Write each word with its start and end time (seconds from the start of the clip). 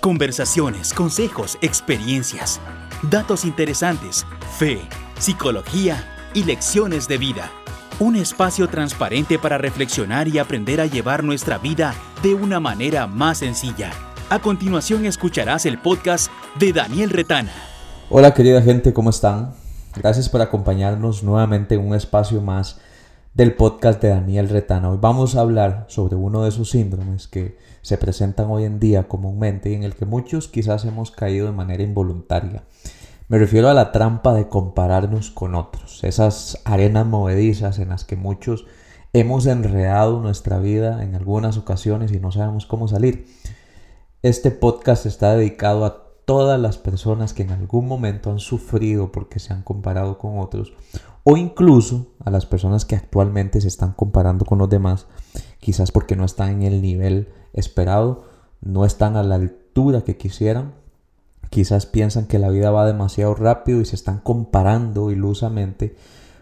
Conversaciones, 0.00 0.94
consejos, 0.94 1.58
experiencias, 1.60 2.58
datos 3.10 3.44
interesantes, 3.44 4.24
fe, 4.58 4.80
psicología 5.18 6.30
y 6.32 6.44
lecciones 6.44 7.06
de 7.06 7.18
vida. 7.18 7.50
Un 7.98 8.16
espacio 8.16 8.66
transparente 8.66 9.38
para 9.38 9.58
reflexionar 9.58 10.26
y 10.26 10.38
aprender 10.38 10.80
a 10.80 10.86
llevar 10.86 11.22
nuestra 11.22 11.58
vida 11.58 11.94
de 12.22 12.32
una 12.32 12.60
manera 12.60 13.06
más 13.06 13.38
sencilla. 13.38 13.90
A 14.30 14.38
continuación 14.38 15.04
escucharás 15.04 15.66
el 15.66 15.76
podcast 15.76 16.32
de 16.58 16.72
Daniel 16.72 17.10
Retana. 17.10 17.52
Hola 18.08 18.32
querida 18.32 18.62
gente, 18.62 18.94
¿cómo 18.94 19.10
están? 19.10 19.52
Gracias 19.94 20.30
por 20.30 20.40
acompañarnos 20.40 21.22
nuevamente 21.22 21.74
en 21.74 21.86
un 21.86 21.94
espacio 21.94 22.40
más 22.40 22.80
del 23.34 23.52
podcast 23.54 24.00
de 24.00 24.08
Daniel 24.08 24.48
Retana. 24.48 24.88
Hoy 24.88 24.98
vamos 24.98 25.36
a 25.36 25.42
hablar 25.42 25.84
sobre 25.88 26.16
uno 26.16 26.44
de 26.44 26.48
esos 26.48 26.70
síndromes 26.70 27.28
que 27.28 27.58
se 27.82 27.98
presentan 27.98 28.50
hoy 28.50 28.64
en 28.64 28.80
día 28.80 29.08
comúnmente 29.08 29.70
y 29.70 29.74
en 29.74 29.82
el 29.82 29.94
que 29.94 30.06
muchos 30.06 30.48
quizás 30.48 30.84
hemos 30.84 31.10
caído 31.10 31.46
de 31.46 31.52
manera 31.52 31.82
involuntaria. 31.82 32.64
Me 33.28 33.38
refiero 33.38 33.68
a 33.68 33.74
la 33.74 33.92
trampa 33.92 34.34
de 34.34 34.48
compararnos 34.48 35.30
con 35.30 35.54
otros, 35.54 36.02
esas 36.02 36.60
arenas 36.64 37.06
movedizas 37.06 37.78
en 37.78 37.90
las 37.90 38.04
que 38.04 38.16
muchos 38.16 38.66
hemos 39.12 39.46
enredado 39.46 40.20
nuestra 40.20 40.58
vida 40.58 41.02
en 41.02 41.14
algunas 41.14 41.56
ocasiones 41.56 42.12
y 42.12 42.20
no 42.20 42.32
sabemos 42.32 42.66
cómo 42.66 42.88
salir. 42.88 43.26
Este 44.22 44.50
podcast 44.50 45.06
está 45.06 45.34
dedicado 45.36 45.84
a 45.84 46.10
todas 46.24 46.60
las 46.60 46.78
personas 46.78 47.32
que 47.32 47.42
en 47.42 47.50
algún 47.50 47.88
momento 47.88 48.30
han 48.30 48.38
sufrido 48.38 49.10
porque 49.10 49.38
se 49.38 49.52
han 49.52 49.62
comparado 49.62 50.18
con 50.18 50.38
otros 50.38 50.72
o 51.24 51.36
incluso 51.36 52.08
a 52.24 52.30
las 52.30 52.46
personas 52.46 52.84
que 52.84 52.96
actualmente 52.96 53.60
se 53.60 53.68
están 53.68 53.92
comparando 53.92 54.44
con 54.44 54.58
los 54.58 54.68
demás, 54.68 55.06
quizás 55.58 55.92
porque 55.92 56.16
no 56.16 56.24
están 56.24 56.50
en 56.50 56.62
el 56.62 56.82
nivel 56.82 57.28
esperado, 57.52 58.24
no 58.60 58.84
están 58.84 59.16
a 59.16 59.22
la 59.22 59.36
altura 59.36 60.02
que 60.02 60.16
quisieran, 60.16 60.74
quizás 61.50 61.86
piensan 61.86 62.26
que 62.26 62.38
la 62.38 62.48
vida 62.48 62.70
va 62.70 62.86
demasiado 62.86 63.34
rápido 63.34 63.80
y 63.80 63.84
se 63.84 63.96
están 63.96 64.20
comparando 64.20 65.10
ilusamente 65.10 65.96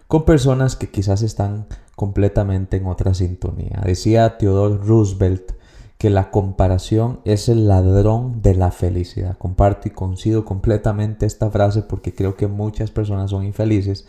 con 0.06 0.24
personas 0.24 0.76
que 0.76 0.90
quizás 0.90 1.22
están 1.22 1.66
completamente 1.96 2.76
en 2.76 2.86
otra 2.86 3.14
sintonía. 3.14 3.82
Decía 3.84 4.38
Theodore 4.38 4.78
Roosevelt 4.84 5.52
que 5.98 6.10
la 6.10 6.30
comparación 6.30 7.20
es 7.24 7.48
el 7.48 7.66
ladrón 7.66 8.40
de 8.40 8.54
la 8.54 8.70
felicidad. 8.70 9.36
Comparto 9.36 9.88
y 9.88 9.90
coincido 9.90 10.44
completamente 10.44 11.26
esta 11.26 11.50
frase 11.50 11.82
porque 11.82 12.14
creo 12.14 12.36
que 12.36 12.46
muchas 12.46 12.90
personas 12.90 13.30
son 13.30 13.44
infelices 13.44 14.06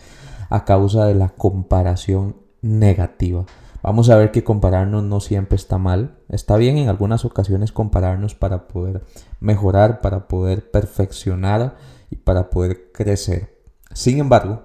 a 0.49 0.65
causa 0.65 1.05
de 1.05 1.15
la 1.15 1.29
comparación 1.29 2.35
negativa. 2.61 3.45
Vamos 3.81 4.09
a 4.09 4.15
ver 4.15 4.31
que 4.31 4.43
compararnos 4.43 5.03
no 5.03 5.19
siempre 5.19 5.55
está 5.55 5.77
mal. 5.77 6.17
Está 6.29 6.57
bien 6.57 6.77
en 6.77 6.89
algunas 6.89 7.25
ocasiones 7.25 7.71
compararnos 7.71 8.35
para 8.35 8.67
poder 8.67 9.03
mejorar, 9.39 10.01
para 10.01 10.27
poder 10.27 10.69
perfeccionar 10.69 11.77
y 12.09 12.17
para 12.17 12.49
poder 12.49 12.91
crecer. 12.91 13.57
Sin 13.93 14.19
embargo, 14.19 14.63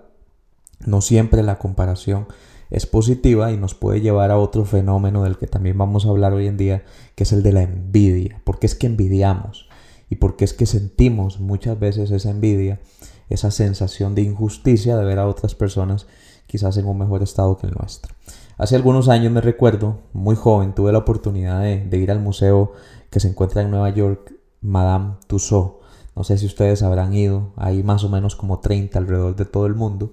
no 0.85 1.01
siempre 1.01 1.43
la 1.43 1.59
comparación 1.59 2.27
es 2.71 2.87
positiva 2.87 3.53
y 3.53 3.57
nos 3.57 3.75
puede 3.75 4.01
llevar 4.01 4.31
a 4.31 4.39
otro 4.39 4.65
fenómeno 4.65 5.23
del 5.23 5.39
que 5.39 5.47
también 5.47 5.79
vamos 5.79 6.07
a 6.07 6.09
hablar 6.09 6.33
hoy 6.33 6.47
en 6.47 6.57
día, 6.57 6.85
que 7.15 7.23
es 7.23 7.33
el 7.33 7.43
de 7.43 7.53
la 7.53 7.63
envidia. 7.63 8.41
Porque 8.45 8.67
es 8.67 8.75
que 8.75 8.87
envidiamos 8.87 9.69
y 10.11 10.17
porque 10.17 10.45
es 10.45 10.53
que 10.55 10.67
sentimos 10.67 11.41
muchas 11.41 11.79
veces 11.79 12.11
esa 12.11 12.31
envidia 12.31 12.81
esa 13.29 13.51
sensación 13.51 14.15
de 14.15 14.23
injusticia 14.23 14.97
de 14.97 15.05
ver 15.05 15.19
a 15.19 15.27
otras 15.27 15.55
personas 15.55 16.07
quizás 16.47 16.77
en 16.77 16.87
un 16.87 16.99
mejor 16.99 17.23
estado 17.23 17.57
que 17.57 17.67
el 17.67 17.75
nuestro. 17.75 18.15
Hace 18.57 18.77
algunos 18.77 19.09
años 19.09 19.33
me 19.33 19.41
recuerdo, 19.41 20.03
muy 20.13 20.37
joven, 20.37 20.75
tuve 20.75 20.93
la 20.93 20.99
oportunidad 20.99 21.61
de, 21.61 21.99
ir 21.99 22.11
al 22.11 22.21
museo 22.21 22.73
que 23.11 23.19
se 23.19 23.29
encuentra 23.29 23.63
en 23.63 23.71
Nueva 23.71 23.91
York, 23.91 24.33
Madame 24.61 25.15
Tussauds. 25.27 25.75
No 26.15 26.23
sé 26.23 26.39
si 26.39 26.47
ustedes 26.47 26.83
habrán 26.83 27.13
ido, 27.15 27.53
hay 27.57 27.83
más 27.83 28.05
o 28.05 28.09
menos 28.09 28.37
como 28.37 28.61
30 28.61 28.97
alrededor 28.97 29.35
de 29.35 29.45
todo 29.45 29.67
el 29.67 29.75
mundo. 29.75 30.13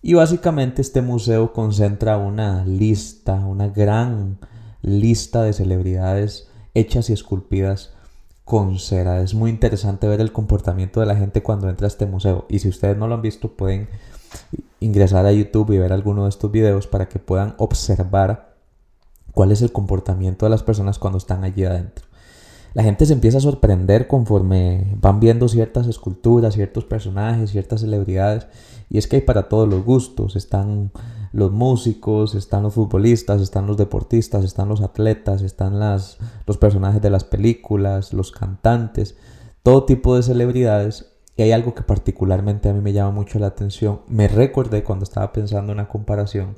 Y 0.00 0.14
básicamente 0.14 0.80
este 0.80 1.02
museo 1.02 1.52
concentra 1.52 2.16
una 2.16 2.64
lista, 2.64 3.34
una 3.34 3.66
gran 3.68 4.38
lista 4.82 5.42
de 5.42 5.52
celebridades 5.52 6.48
hechas 6.74 7.10
y 7.10 7.14
esculpidas 7.14 7.94
con 8.44 8.78
cera. 8.78 9.20
Es 9.20 9.34
muy 9.34 9.50
interesante 9.50 10.06
ver 10.06 10.20
el 10.20 10.30
comportamiento 10.30 11.00
de 11.00 11.06
la 11.06 11.16
gente 11.16 11.42
cuando 11.42 11.68
entra 11.68 11.86
a 11.86 11.88
este 11.88 12.06
museo. 12.06 12.46
Y 12.48 12.60
si 12.60 12.68
ustedes 12.68 12.96
no 12.96 13.08
lo 13.08 13.16
han 13.16 13.22
visto, 13.22 13.56
pueden 13.56 13.88
ingresar 14.80 15.26
a 15.26 15.32
YouTube 15.32 15.72
y 15.72 15.78
ver 15.78 15.92
alguno 15.92 16.24
de 16.24 16.28
estos 16.30 16.50
videos 16.50 16.86
para 16.86 17.08
que 17.08 17.18
puedan 17.18 17.54
observar 17.58 18.56
cuál 19.32 19.52
es 19.52 19.62
el 19.62 19.72
comportamiento 19.72 20.46
de 20.46 20.50
las 20.50 20.62
personas 20.62 20.98
cuando 20.98 21.18
están 21.18 21.44
allí 21.44 21.64
adentro. 21.64 22.06
La 22.76 22.82
gente 22.82 23.06
se 23.06 23.14
empieza 23.14 23.38
a 23.38 23.40
sorprender 23.40 24.06
conforme 24.06 24.98
van 25.00 25.18
viendo 25.18 25.48
ciertas 25.48 25.86
esculturas, 25.86 26.52
ciertos 26.52 26.84
personajes, 26.84 27.50
ciertas 27.50 27.80
celebridades. 27.80 28.48
Y 28.90 28.98
es 28.98 29.06
que 29.06 29.16
hay 29.16 29.22
para 29.22 29.48
todos 29.48 29.66
los 29.66 29.82
gustos. 29.82 30.36
Están 30.36 30.92
los 31.32 31.52
músicos, 31.52 32.34
están 32.34 32.64
los 32.64 32.74
futbolistas, 32.74 33.40
están 33.40 33.66
los 33.66 33.78
deportistas, 33.78 34.44
están 34.44 34.68
los 34.68 34.82
atletas, 34.82 35.40
están 35.40 35.78
las, 35.78 36.18
los 36.46 36.58
personajes 36.58 37.00
de 37.00 37.08
las 37.08 37.24
películas, 37.24 38.12
los 38.12 38.30
cantantes, 38.30 39.16
todo 39.62 39.84
tipo 39.84 40.14
de 40.14 40.22
celebridades. 40.22 41.15
Y 41.36 41.42
hay 41.42 41.52
algo 41.52 41.74
que 41.74 41.82
particularmente 41.82 42.68
a 42.68 42.72
mí 42.72 42.80
me 42.80 42.92
llama 42.92 43.10
mucho 43.10 43.38
la 43.38 43.48
atención. 43.48 44.00
Me 44.08 44.26
recordé 44.26 44.82
cuando 44.82 45.04
estaba 45.04 45.32
pensando 45.32 45.72
en 45.72 45.78
una 45.78 45.88
comparación. 45.88 46.56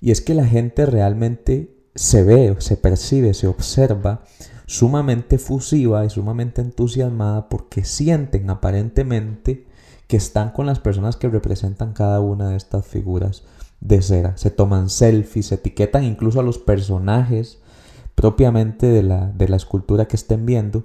Y 0.00 0.10
es 0.10 0.20
que 0.20 0.34
la 0.34 0.46
gente 0.46 0.86
realmente 0.86 1.76
se 1.94 2.24
ve, 2.24 2.56
se 2.58 2.76
percibe, 2.76 3.34
se 3.34 3.46
observa 3.46 4.24
sumamente 4.66 5.38
fusiva 5.38 6.04
y 6.04 6.10
sumamente 6.10 6.62
entusiasmada 6.62 7.48
porque 7.48 7.84
sienten 7.84 8.50
aparentemente 8.50 9.66
que 10.06 10.16
están 10.16 10.50
con 10.50 10.66
las 10.66 10.80
personas 10.80 11.16
que 11.16 11.28
representan 11.28 11.92
cada 11.92 12.20
una 12.20 12.48
de 12.48 12.56
estas 12.56 12.86
figuras 12.86 13.44
de 13.80 14.02
cera. 14.02 14.36
Se 14.36 14.50
toman 14.50 14.90
selfies, 14.90 15.46
se 15.46 15.56
etiquetan 15.56 16.04
incluso 16.04 16.40
a 16.40 16.42
los 16.42 16.58
personajes 16.58 17.60
propiamente 18.14 18.86
de 18.86 19.02
la, 19.02 19.28
de 19.28 19.48
la 19.48 19.56
escultura 19.56 20.06
que 20.06 20.16
estén 20.16 20.46
viendo. 20.46 20.84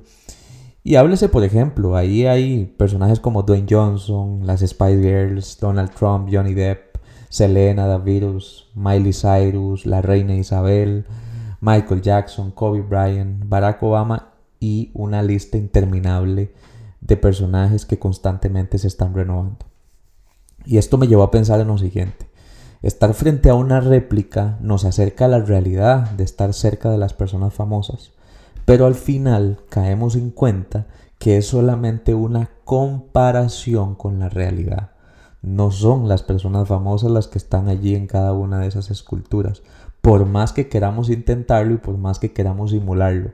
Y 0.88 0.96
háblese, 0.96 1.28
por 1.28 1.44
ejemplo, 1.44 1.98
ahí 1.98 2.26
hay 2.28 2.64
personajes 2.78 3.20
como 3.20 3.44
Dwayne 3.44 3.68
Johnson, 3.70 4.48
las 4.48 4.62
Spice 4.62 5.02
Girls, 5.02 5.58
Donald 5.60 5.92
Trump, 5.94 6.30
Johnny 6.32 6.54
Depp, 6.54 6.96
Selena 7.28 7.88
Davirus, 7.88 8.70
Miley 8.74 9.12
Cyrus, 9.12 9.86
la 9.86 10.02
reina 10.02 10.34
Isabel, 10.36 11.06
Michael 11.60 12.02
Jackson, 12.02 12.52
Kobe 12.52 12.84
Bryant, 12.84 13.50
Barack 13.50 13.84
Obama 13.84 14.30
y 14.62 14.92
una 14.94 15.22
lista 15.24 15.58
interminable 15.58 16.54
de 17.02 17.18
personajes 17.18 17.86
que 17.86 18.00
constantemente 18.00 18.78
se 18.78 18.88
están 18.88 19.14
renovando. 19.14 19.66
Y 20.64 20.78
esto 20.78 20.98
me 20.98 21.10
llevó 21.10 21.24
a 21.24 21.32
pensar 21.32 21.60
en 21.60 21.68
lo 21.68 21.78
siguiente. 21.78 22.30
Estar 22.82 23.14
frente 23.14 23.50
a 23.50 23.56
una 23.56 23.82
réplica 23.82 24.58
nos 24.62 24.86
acerca 24.86 25.26
a 25.26 25.28
la 25.28 25.40
realidad 25.40 26.12
de 26.12 26.24
estar 26.24 26.54
cerca 26.54 26.90
de 26.90 26.98
las 26.98 27.14
personas 27.14 27.54
famosas, 27.54 28.14
pero 28.68 28.86
al 28.86 28.96
final 28.96 29.62
caemos 29.70 30.18
en 30.18 30.30
cuenta 30.30 30.88
que 31.20 31.38
es 31.38 31.48
solamente 31.48 32.14
una 32.14 32.50
comparación 32.66 33.96
con 33.96 34.20
la 34.20 34.28
realidad. 34.28 34.92
No 35.42 35.72
son 35.72 36.10
las 36.10 36.22
personas 36.22 36.68
famosas 36.68 37.10
las 37.10 37.30
que 37.30 37.38
están 37.38 37.70
allí 37.70 37.96
en 37.96 38.08
cada 38.08 38.34
una 38.34 38.60
de 38.60 38.68
esas 38.68 38.92
esculturas, 38.92 39.64
por 40.02 40.26
más 40.26 40.52
que 40.52 40.68
queramos 40.68 41.10
intentarlo 41.10 41.76
y 41.76 41.78
por 41.78 41.98
más 41.98 42.20
que 42.20 42.34
queramos 42.34 42.72
simularlo. 42.72 43.32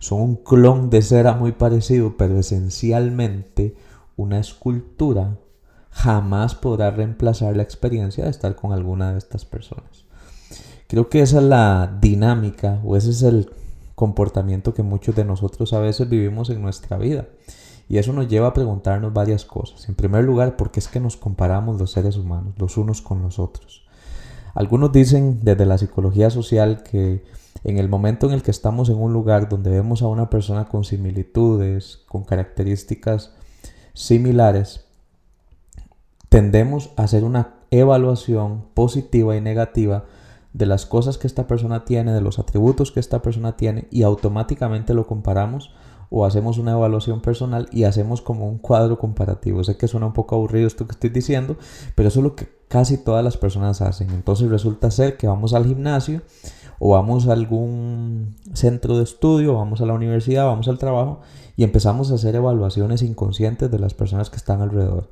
Son 0.00 0.20
un 0.20 0.34
clon 0.34 0.90
de 0.90 1.02
cera 1.02 1.34
muy 1.34 1.52
parecido, 1.52 2.16
pero 2.16 2.36
esencialmente 2.36 3.76
una 4.16 4.40
escultura 4.40 5.38
jamás 5.92 6.56
podrá 6.56 6.90
reemplazar 6.90 7.54
la 7.54 7.62
experiencia 7.62 8.24
de 8.24 8.30
estar 8.30 8.56
con 8.56 8.72
alguna 8.72 9.12
de 9.12 9.18
estas 9.18 9.44
personas. 9.44 10.06
Creo 10.88 11.08
que 11.08 11.22
esa 11.22 11.38
es 11.38 11.44
la 11.44 11.98
dinámica 12.00 12.80
o 12.84 12.96
ese 12.96 13.10
es 13.10 13.22
el 13.22 13.48
comportamiento 14.02 14.74
que 14.74 14.82
muchos 14.82 15.14
de 15.14 15.24
nosotros 15.24 15.72
a 15.72 15.78
veces 15.78 16.08
vivimos 16.08 16.50
en 16.50 16.60
nuestra 16.60 16.98
vida. 16.98 17.28
Y 17.88 17.98
eso 17.98 18.12
nos 18.12 18.26
lleva 18.26 18.48
a 18.48 18.52
preguntarnos 18.52 19.12
varias 19.12 19.44
cosas. 19.44 19.88
En 19.88 19.94
primer 19.94 20.24
lugar, 20.24 20.56
¿por 20.56 20.72
qué 20.72 20.80
es 20.80 20.88
que 20.88 20.98
nos 20.98 21.16
comparamos 21.16 21.78
los 21.78 21.92
seres 21.92 22.16
humanos, 22.16 22.54
los 22.58 22.76
unos 22.76 23.00
con 23.00 23.22
los 23.22 23.38
otros? 23.38 23.86
Algunos 24.54 24.90
dicen 24.90 25.38
desde 25.44 25.66
la 25.66 25.78
psicología 25.78 26.30
social 26.30 26.82
que 26.82 27.22
en 27.62 27.78
el 27.78 27.88
momento 27.88 28.26
en 28.26 28.32
el 28.32 28.42
que 28.42 28.50
estamos 28.50 28.88
en 28.88 28.96
un 28.96 29.12
lugar 29.12 29.48
donde 29.48 29.70
vemos 29.70 30.02
a 30.02 30.08
una 30.08 30.28
persona 30.28 30.64
con 30.64 30.82
similitudes, 30.82 32.00
con 32.08 32.24
características 32.24 33.36
similares, 33.94 34.84
tendemos 36.28 36.90
a 36.96 37.04
hacer 37.04 37.22
una 37.22 37.54
evaluación 37.70 38.64
positiva 38.74 39.36
y 39.36 39.40
negativa 39.40 40.06
de 40.52 40.66
las 40.66 40.86
cosas 40.86 41.18
que 41.18 41.26
esta 41.26 41.46
persona 41.46 41.84
tiene, 41.84 42.12
de 42.12 42.20
los 42.20 42.38
atributos 42.38 42.92
que 42.92 43.00
esta 43.00 43.22
persona 43.22 43.56
tiene 43.56 43.88
y 43.90 44.02
automáticamente 44.02 44.94
lo 44.94 45.06
comparamos 45.06 45.72
o 46.14 46.26
hacemos 46.26 46.58
una 46.58 46.72
evaluación 46.72 47.22
personal 47.22 47.68
y 47.72 47.84
hacemos 47.84 48.20
como 48.20 48.46
un 48.46 48.58
cuadro 48.58 48.98
comparativo. 48.98 49.64
Sé 49.64 49.78
que 49.78 49.88
suena 49.88 50.06
un 50.06 50.12
poco 50.12 50.34
aburrido 50.34 50.66
esto 50.66 50.86
que 50.86 50.92
estoy 50.92 51.08
diciendo, 51.08 51.56
pero 51.94 52.08
eso 52.08 52.20
es 52.20 52.24
lo 52.24 52.36
que 52.36 52.48
casi 52.68 52.98
todas 52.98 53.24
las 53.24 53.38
personas 53.38 53.80
hacen. 53.80 54.10
Entonces 54.10 54.50
resulta 54.50 54.90
ser 54.90 55.16
que 55.16 55.26
vamos 55.26 55.54
al 55.54 55.64
gimnasio 55.64 56.20
o 56.78 56.90
vamos 56.90 57.28
a 57.28 57.32
algún 57.32 58.36
centro 58.52 58.98
de 58.98 59.04
estudio, 59.04 59.54
vamos 59.54 59.80
a 59.80 59.86
la 59.86 59.94
universidad, 59.94 60.44
vamos 60.44 60.68
al 60.68 60.78
trabajo 60.78 61.22
y 61.56 61.64
empezamos 61.64 62.10
a 62.10 62.16
hacer 62.16 62.34
evaluaciones 62.34 63.00
inconscientes 63.00 63.70
de 63.70 63.78
las 63.78 63.94
personas 63.94 64.28
que 64.28 64.36
están 64.36 64.60
alrededor. 64.60 65.10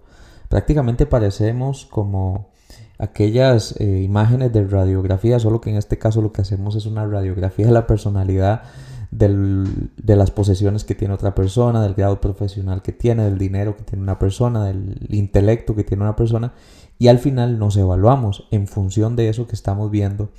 Prácticamente 0.51 1.07
parecemos 1.07 1.87
como 1.87 2.51
aquellas 3.01 3.75
eh, 3.81 4.03
imágenes 4.03 4.53
de 4.53 4.67
radiografía, 4.67 5.41
solo 5.41 5.61
que 5.61 5.71
en 5.71 5.77
este 5.77 5.99
caso 5.99 6.21
lo 6.21 6.33
que 6.33 6.43
hacemos 6.43 6.77
es 6.77 6.85
una 6.85 7.07
radiografía 7.07 7.67
de 7.67 7.73
la 7.73 7.87
personalidad, 7.87 8.63
de 9.11 10.17
las 10.17 10.31
posesiones 10.31 10.85
que 10.85 10.95
tiene 10.95 11.15
otra 11.15 11.35
persona, 11.35 11.83
del 11.83 11.95
grado 11.95 12.21
profesional 12.21 12.81
que 12.81 12.93
tiene, 12.93 13.25
del 13.25 13.39
dinero 13.39 13.77
que 13.77 13.83
tiene 13.83 14.05
una 14.05 14.21
persona, 14.21 14.67
del 14.67 15.09
intelecto 15.09 15.75
que 15.75 15.83
tiene 15.83 16.05
una 16.05 16.15
persona, 16.15 16.53
y 16.97 17.09
al 17.09 17.19
final 17.19 17.59
nos 17.59 17.77
evaluamos 17.77 18.47
en 18.53 18.69
función 18.69 19.17
de 19.17 19.29
eso 19.29 19.49
que 19.49 19.57
estamos 19.57 19.91
viendo. 19.91 20.31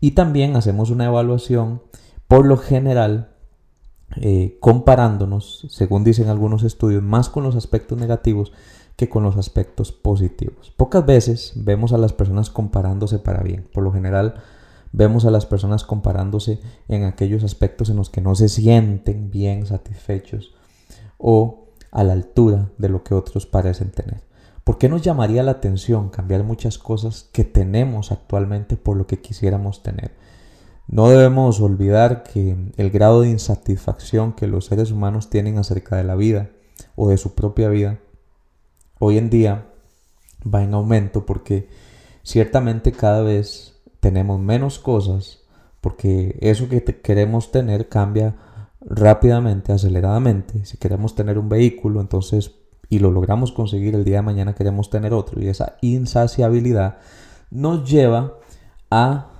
Y 0.00 0.10
también 0.10 0.56
hacemos 0.56 0.90
una 0.90 1.06
evaluación, 1.06 1.80
por 2.28 2.44
lo 2.44 2.58
general, 2.58 3.30
eh, 4.16 4.58
comparándonos, 4.60 5.66
según 5.70 6.04
dicen 6.04 6.28
algunos 6.28 6.62
estudios, 6.62 7.02
más 7.02 7.30
con 7.30 7.44
los 7.44 7.56
aspectos 7.56 7.96
negativos 7.96 8.52
que 9.00 9.08
con 9.08 9.22
los 9.22 9.38
aspectos 9.38 9.92
positivos. 9.92 10.74
Pocas 10.76 11.06
veces 11.06 11.54
vemos 11.56 11.94
a 11.94 11.96
las 11.96 12.12
personas 12.12 12.50
comparándose 12.50 13.18
para 13.18 13.42
bien. 13.42 13.66
Por 13.72 13.82
lo 13.82 13.94
general 13.94 14.42
vemos 14.92 15.24
a 15.24 15.30
las 15.30 15.46
personas 15.46 15.84
comparándose 15.84 16.60
en 16.86 17.04
aquellos 17.04 17.42
aspectos 17.42 17.88
en 17.88 17.96
los 17.96 18.10
que 18.10 18.20
no 18.20 18.34
se 18.34 18.50
sienten 18.50 19.30
bien 19.30 19.64
satisfechos 19.64 20.52
o 21.16 21.68
a 21.90 22.04
la 22.04 22.12
altura 22.12 22.68
de 22.76 22.90
lo 22.90 23.02
que 23.02 23.14
otros 23.14 23.46
parecen 23.46 23.90
tener. 23.90 24.20
¿Por 24.64 24.76
qué 24.76 24.90
nos 24.90 25.00
llamaría 25.00 25.42
la 25.42 25.52
atención 25.52 26.10
cambiar 26.10 26.44
muchas 26.44 26.76
cosas 26.76 27.30
que 27.32 27.44
tenemos 27.44 28.12
actualmente 28.12 28.76
por 28.76 28.98
lo 28.98 29.06
que 29.06 29.22
quisiéramos 29.22 29.82
tener? 29.82 30.10
No 30.88 31.08
debemos 31.08 31.58
olvidar 31.62 32.22
que 32.22 32.54
el 32.76 32.90
grado 32.90 33.22
de 33.22 33.30
insatisfacción 33.30 34.34
que 34.34 34.46
los 34.46 34.66
seres 34.66 34.90
humanos 34.90 35.30
tienen 35.30 35.56
acerca 35.56 35.96
de 35.96 36.04
la 36.04 36.16
vida 36.16 36.50
o 36.96 37.08
de 37.08 37.16
su 37.16 37.34
propia 37.34 37.70
vida 37.70 37.98
hoy 39.00 39.18
en 39.18 39.28
día 39.28 39.66
va 40.42 40.62
en 40.62 40.74
aumento 40.74 41.26
porque 41.26 41.68
ciertamente 42.22 42.92
cada 42.92 43.22
vez 43.22 43.80
tenemos 43.98 44.38
menos 44.38 44.78
cosas 44.78 45.40
porque 45.80 46.38
eso 46.40 46.68
que 46.68 46.82
queremos 46.84 47.50
tener 47.50 47.88
cambia 47.88 48.36
rápidamente, 48.80 49.72
aceleradamente. 49.72 50.64
Si 50.64 50.76
queremos 50.76 51.14
tener 51.14 51.38
un 51.38 51.48
vehículo, 51.48 52.00
entonces 52.00 52.54
y 52.90 52.98
lo 52.98 53.12
logramos 53.12 53.52
conseguir 53.52 53.94
el 53.94 54.04
día 54.04 54.16
de 54.16 54.22
mañana 54.22 54.54
queremos 54.54 54.90
tener 54.90 55.14
otro. 55.14 55.40
Y 55.40 55.48
esa 55.48 55.76
insaciabilidad 55.80 56.98
nos 57.50 57.88
lleva 57.88 58.34
a 58.90 59.30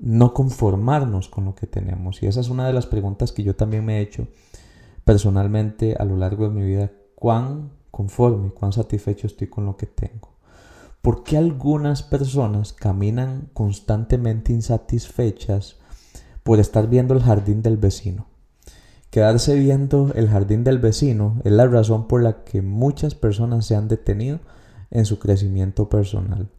no 0.00 0.32
conformarnos 0.32 1.28
con 1.28 1.44
lo 1.44 1.54
que 1.54 1.66
tenemos. 1.66 2.22
Y 2.22 2.26
esa 2.26 2.40
es 2.40 2.48
una 2.48 2.66
de 2.66 2.72
las 2.72 2.86
preguntas 2.86 3.32
que 3.32 3.42
yo 3.42 3.54
también 3.54 3.84
me 3.84 3.98
he 3.98 4.00
hecho 4.00 4.28
personalmente 5.04 5.94
a 5.98 6.04
lo 6.04 6.16
largo 6.16 6.48
de 6.48 6.54
mi 6.54 6.66
vida. 6.66 6.90
Cuán 7.14 7.70
conforme, 7.96 8.50
cuán 8.50 8.74
satisfecho 8.74 9.26
estoy 9.26 9.46
con 9.46 9.64
lo 9.64 9.78
que 9.78 9.86
tengo. 9.86 10.28
¿Por 11.00 11.24
qué 11.24 11.38
algunas 11.38 12.02
personas 12.02 12.74
caminan 12.74 13.48
constantemente 13.54 14.52
insatisfechas 14.52 15.76
por 16.42 16.60
estar 16.60 16.90
viendo 16.90 17.14
el 17.14 17.22
jardín 17.22 17.62
del 17.62 17.78
vecino? 17.78 18.26
Quedarse 19.08 19.54
viendo 19.54 20.12
el 20.14 20.28
jardín 20.28 20.62
del 20.62 20.78
vecino 20.78 21.40
es 21.42 21.52
la 21.52 21.66
razón 21.68 22.06
por 22.06 22.22
la 22.22 22.44
que 22.44 22.60
muchas 22.60 23.14
personas 23.14 23.64
se 23.64 23.76
han 23.76 23.88
detenido 23.88 24.40
en 24.90 25.06
su 25.06 25.18
crecimiento 25.18 25.88
personal. 25.88 26.50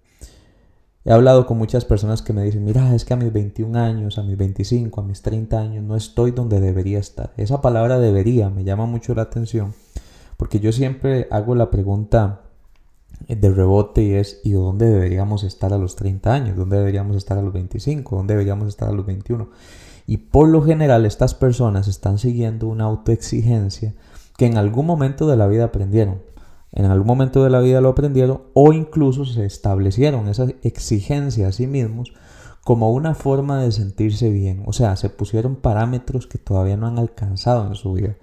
He 1.06 1.12
hablado 1.12 1.46
con 1.46 1.60
muchas 1.60 1.86
personas 1.86 2.24
que 2.24 2.34
me 2.34 2.42
dicen, 2.42 2.66
mira, 2.66 2.96
es 2.96 3.06
que 3.06 3.14
a 3.14 3.18
mis 3.18 3.32
21 3.32 3.78
años, 3.78 4.18
a 4.18 4.24
mis 4.24 4.38
25, 4.38 5.02
a 5.02 5.04
mis 5.04 5.22
30 5.22 5.60
años 5.60 5.84
no 5.84 5.96
estoy 5.96 6.32
donde 6.32 6.60
debería 6.60 6.98
estar. 6.98 7.32
Esa 7.38 7.62
palabra 7.62 8.00
debería 8.00 8.50
me 8.50 8.64
llama 8.64 8.88
mucho 8.88 9.14
la 9.14 9.22
atención 9.22 9.76
porque 10.38 10.60
yo 10.60 10.72
siempre 10.72 11.28
hago 11.32 11.56
la 11.56 11.70
pregunta 11.70 12.42
de 13.28 13.50
rebote 13.52 14.04
y 14.04 14.14
es, 14.14 14.40
¿y 14.44 14.52
dónde 14.52 14.88
deberíamos 14.88 15.44
estar 15.44 15.74
a 15.74 15.78
los 15.78 15.96
30 15.96 16.34
años? 16.34 16.56
¿Dónde 16.56 16.78
deberíamos 16.78 17.18
estar 17.18 17.38
a 17.38 17.42
los 17.42 17.54
25? 17.54 18.16
¿Dónde 18.16 18.36
deberíamos 18.36 18.68
estar 18.68 18.90
a 18.90 18.94
los 18.94 19.06
21? 19.06 19.50
Y 20.06 20.18
por 20.18 20.48
lo 20.48 20.62
general 20.62 21.06
estas 21.06 21.34
personas 21.34 21.88
están 21.88 22.20
siguiendo 22.20 22.68
una 22.68 22.86
autoexigencia 22.86 23.94
que 24.38 24.46
en 24.46 24.58
algún 24.58 24.86
momento 24.86 25.28
de 25.28 25.36
la 25.36 25.48
vida 25.48 25.66
aprendieron. 25.66 26.22
En 26.72 26.86
algún 26.86 27.08
momento 27.08 27.44
de 27.44 27.50
la 27.50 27.60
vida 27.60 27.82
lo 27.82 27.90
aprendieron 27.90 28.44
o 28.54 28.72
incluso 28.72 29.26
se 29.26 29.46
establecieron 29.46 30.28
esa 30.28 30.48
exigencia 30.62 31.48
a 31.48 31.52
sí 31.52 31.66
mismos 31.66 32.14
como 32.64 32.92
una 32.92 33.16
forma 33.16 33.62
de 33.62 33.72
sentirse 33.72 34.30
bien. 34.30 34.64
O 34.66 34.74
sea, 34.74 34.96
se 34.96 35.10
pusieron 35.10 35.56
parámetros 35.56 36.28
que 36.28 36.38
todavía 36.38 36.78
no 36.78 36.88
han 36.88 37.00
alcanzado 37.00 37.66
en 37.68 37.76
su 37.76 37.94
vida. 37.94 38.16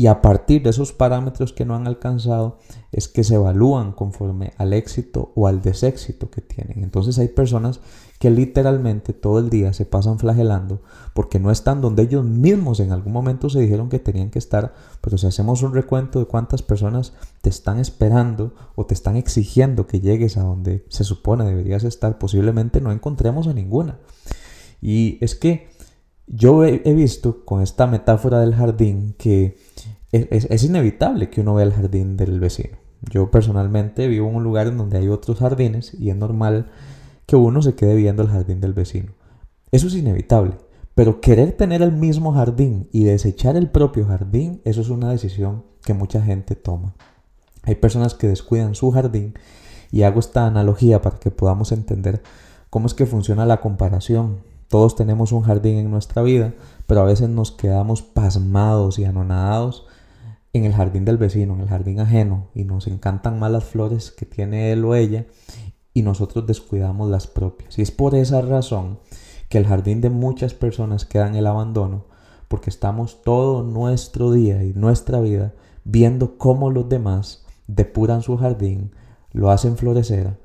Y 0.00 0.06
a 0.06 0.22
partir 0.22 0.62
de 0.62 0.70
esos 0.70 0.94
parámetros 0.94 1.52
que 1.52 1.66
no 1.66 1.74
han 1.74 1.86
alcanzado 1.86 2.56
es 2.90 3.06
que 3.06 3.22
se 3.22 3.34
evalúan 3.34 3.92
conforme 3.92 4.54
al 4.56 4.72
éxito 4.72 5.30
o 5.34 5.46
al 5.46 5.60
deséxito 5.60 6.30
que 6.30 6.40
tienen. 6.40 6.82
Entonces 6.82 7.18
hay 7.18 7.28
personas 7.28 7.80
que 8.18 8.30
literalmente 8.30 9.12
todo 9.12 9.40
el 9.40 9.50
día 9.50 9.74
se 9.74 9.84
pasan 9.84 10.18
flagelando 10.18 10.80
porque 11.12 11.38
no 11.38 11.50
están 11.50 11.82
donde 11.82 12.04
ellos 12.04 12.24
mismos 12.24 12.80
en 12.80 12.92
algún 12.92 13.12
momento 13.12 13.50
se 13.50 13.60
dijeron 13.60 13.90
que 13.90 13.98
tenían 13.98 14.30
que 14.30 14.38
estar. 14.38 14.72
Pero 15.02 15.18
si 15.18 15.26
hacemos 15.26 15.62
un 15.62 15.74
recuento 15.74 16.18
de 16.18 16.24
cuántas 16.24 16.62
personas 16.62 17.12
te 17.42 17.50
están 17.50 17.78
esperando 17.78 18.54
o 18.76 18.86
te 18.86 18.94
están 18.94 19.16
exigiendo 19.16 19.86
que 19.86 20.00
llegues 20.00 20.38
a 20.38 20.44
donde 20.44 20.86
se 20.88 21.04
supone 21.04 21.44
deberías 21.44 21.84
estar, 21.84 22.16
posiblemente 22.16 22.80
no 22.80 22.90
encontremos 22.90 23.48
a 23.48 23.52
ninguna. 23.52 23.98
Y 24.80 25.22
es 25.22 25.34
que 25.34 25.68
yo 26.32 26.64
he, 26.64 26.94
visto 26.94 27.44
con 27.44 27.60
esta 27.60 27.88
metáfora 27.88 28.40
del 28.40 28.54
jardín 28.54 29.14
que 29.18 29.58
es, 30.12 30.64
inevitable 30.64 31.30
que 31.30 31.40
uno 31.40 31.54
vea 31.54 31.66
el 31.66 31.72
jardín 31.72 32.16
del 32.16 32.40
vecino. 32.40 32.78
Yo 33.02 33.30
personalmente 33.30 34.08
vivo 34.08 34.28
en 34.28 34.36
un 34.36 34.44
lugar 34.44 34.66
en 34.66 34.76
donde 34.76 34.98
hay 34.98 35.08
otros 35.08 35.38
jardines 35.38 35.94
y 35.94 36.10
es 36.10 36.16
normal 36.16 36.70
que 37.26 37.36
uno 37.36 37.62
se 37.62 37.74
quede 37.74 37.94
viendo 37.94 38.22
el 38.22 38.28
jardín 38.28 38.60
del 38.60 38.72
vecino. 38.72 39.12
Eso 39.70 39.86
es 39.86 39.94
inevitable. 39.94 40.56
Pero 40.94 41.20
querer 41.20 41.52
tener 41.52 41.80
el 41.80 41.92
mismo 41.92 42.32
jardín 42.32 42.88
y 42.92 43.04
desechar 43.04 43.56
el 43.56 43.70
propio 43.70 44.04
jardín, 44.06 44.60
eso 44.64 44.80
es 44.80 44.88
una 44.88 45.10
decisión 45.10 45.64
que 45.82 45.94
mucha 45.94 46.20
gente 46.20 46.56
toma. 46.56 46.94
Hay 47.62 47.76
personas 47.76 48.14
que 48.14 48.28
descuidan 48.28 48.74
su 48.74 48.90
jardín 48.90 49.34
y 49.92 50.02
hago 50.02 50.20
esta 50.20 50.46
analogía 50.46 51.00
para 51.00 51.18
que 51.18 51.30
podamos 51.30 51.72
entender 51.72 52.22
cómo 52.68 52.86
es 52.86 52.94
que 52.94 53.06
funciona 53.06 53.46
la 53.46 53.60
comparación. 53.60 54.40
Todos 54.68 54.96
tenemos 54.96 55.32
un 55.32 55.42
jardín 55.42 55.78
en 55.78 55.90
nuestra 55.90 56.22
vida, 56.22 56.54
pero 56.86 57.00
a 57.00 57.04
veces 57.04 57.28
nos 57.28 57.52
quedamos 57.52 58.02
pasmados 58.02 58.98
y 58.98 59.04
anonadados 59.04 59.86
en 60.52 60.64
el 60.64 60.72
jardín 60.72 61.04
del 61.04 61.18
vecino, 61.18 61.54
en 61.54 61.60
el 61.60 61.68
jardín 61.68 62.00
ajeno, 62.00 62.48
y 62.54 62.64
nos 62.64 62.86
encantan 62.86 63.38
más 63.38 63.50
las 63.50 63.64
flores 63.64 64.10
que 64.10 64.26
tiene 64.26 64.72
él 64.72 64.84
o 64.84 64.94
ella, 64.94 65.26
y 65.94 66.02
nosotros 66.02 66.46
descuidamos 66.46 67.10
las 67.10 67.26
propias. 67.26 67.78
Y 67.78 67.82
es 67.82 67.90
por 67.90 68.14
esa 68.14 68.40
razón 68.40 68.98
que 69.48 69.58
el 69.58 69.66
jardín 69.66 70.00
de 70.00 70.10
muchas 70.10 70.54
personas 70.54 71.04
queda 71.04 71.28
en 71.28 71.34
el 71.34 71.46
abandono, 71.46 72.06
porque 72.48 72.70
estamos 72.70 73.22
todo 73.22 73.62
nuestro 73.62 74.32
día 74.32 74.64
y 74.64 74.72
nuestra 74.72 75.20
vida 75.20 75.54
viendo 75.84 76.36
cómo 76.36 76.70
los 76.70 76.88
demás 76.88 77.44
depuran 77.66 78.22
su 78.22 78.36
jardín, 78.36 78.92
lo 79.32 79.50
hacen 79.50 79.76
florecer, 79.76 80.36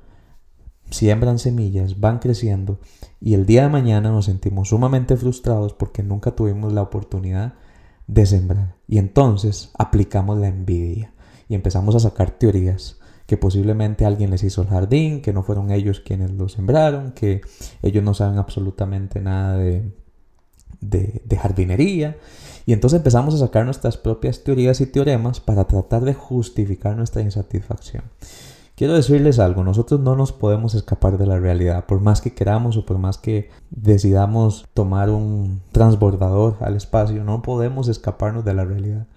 siembran 0.90 1.40
semillas, 1.40 2.00
van 2.00 2.20
creciendo 2.20 2.80
y 3.20 3.34
el 3.34 3.46
día 3.46 3.64
de 3.64 3.70
mañana 3.70 4.12
nos 4.12 4.26
sentimos 4.26 4.70
sumamente 4.70 5.18
frustrados 5.18 5.74
porque 5.74 6.04
nunca 6.04 6.36
tuvimos 6.36 6.74
la 6.74 6.84
oportunidad 6.84 7.56
de 8.08 8.26
sembrar. 8.26 8.76
Y 8.88 8.98
entonces 8.98 9.72
aplicamos 9.78 10.38
la 10.38 10.48
envidia 10.48 11.14
y 11.48 11.56
empezamos 11.56 11.96
a 11.96 12.00
sacar 12.00 12.32
teorías 12.32 12.98
que 13.26 13.38
posiblemente 13.38 14.06
alguien 14.06 14.30
les 14.30 14.44
hizo 14.44 14.62
el 14.62 14.68
jardín, 14.68 15.22
que 15.22 15.34
no 15.34 15.44
fueron 15.44 15.72
ellos 15.72 16.00
quienes 16.00 16.32
lo 16.32 16.48
sembraron, 16.48 17.12
que 17.12 17.42
ellos 17.82 18.04
no 18.04 18.14
saben 18.14 18.38
absolutamente 18.38 19.20
nada 19.20 19.58
de, 19.58 19.92
de, 20.80 21.22
de 21.26 21.38
jardinería. 21.38 22.18
Y 22.68 22.74
entonces 22.74 22.98
empezamos 22.98 23.34
a 23.34 23.40
sacar 23.40 23.66
nuestras 23.66 23.98
propias 23.98 24.44
teorías 24.44 24.80
y 24.82 24.86
teoremas 24.86 25.40
para 25.40 25.66
tratar 25.66 26.04
de 26.04 26.14
justificar 26.14 26.96
nuestra 26.96 27.22
insatisfacción. 27.22 28.04
Quiero 28.76 28.94
decirles 28.94 29.40
algo, 29.40 29.64
nosotros 29.64 30.02
no 30.02 30.18
nos 30.18 30.34
podemos 30.34 30.76
escapar 30.76 31.18
de 31.18 31.26
la 31.26 31.40
realidad, 31.40 31.86
por 31.86 32.02
más 32.02 32.20
que 32.20 32.34
queramos 32.34 32.76
o 32.76 32.86
por 32.86 32.98
más 32.98 33.18
que 33.18 33.50
decidamos 33.70 34.66
tomar 34.74 35.10
un 35.10 35.62
transbordador 35.72 36.58
al 36.60 36.76
espacio, 36.76 37.24
no 37.24 37.42
podemos 37.42 37.88
escaparnos 37.88 38.44
de 38.44 38.54
la 38.54 38.66
realidad. 38.66 39.08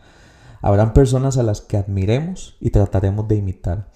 Habrán 0.63 0.93
personas 0.93 1.39
a 1.39 1.43
las 1.43 1.61
que 1.61 1.77
admiremos 1.77 2.57
y 2.61 2.71
trataremos 2.71 3.27
de 3.27 3.35
imitar. 3.35 3.91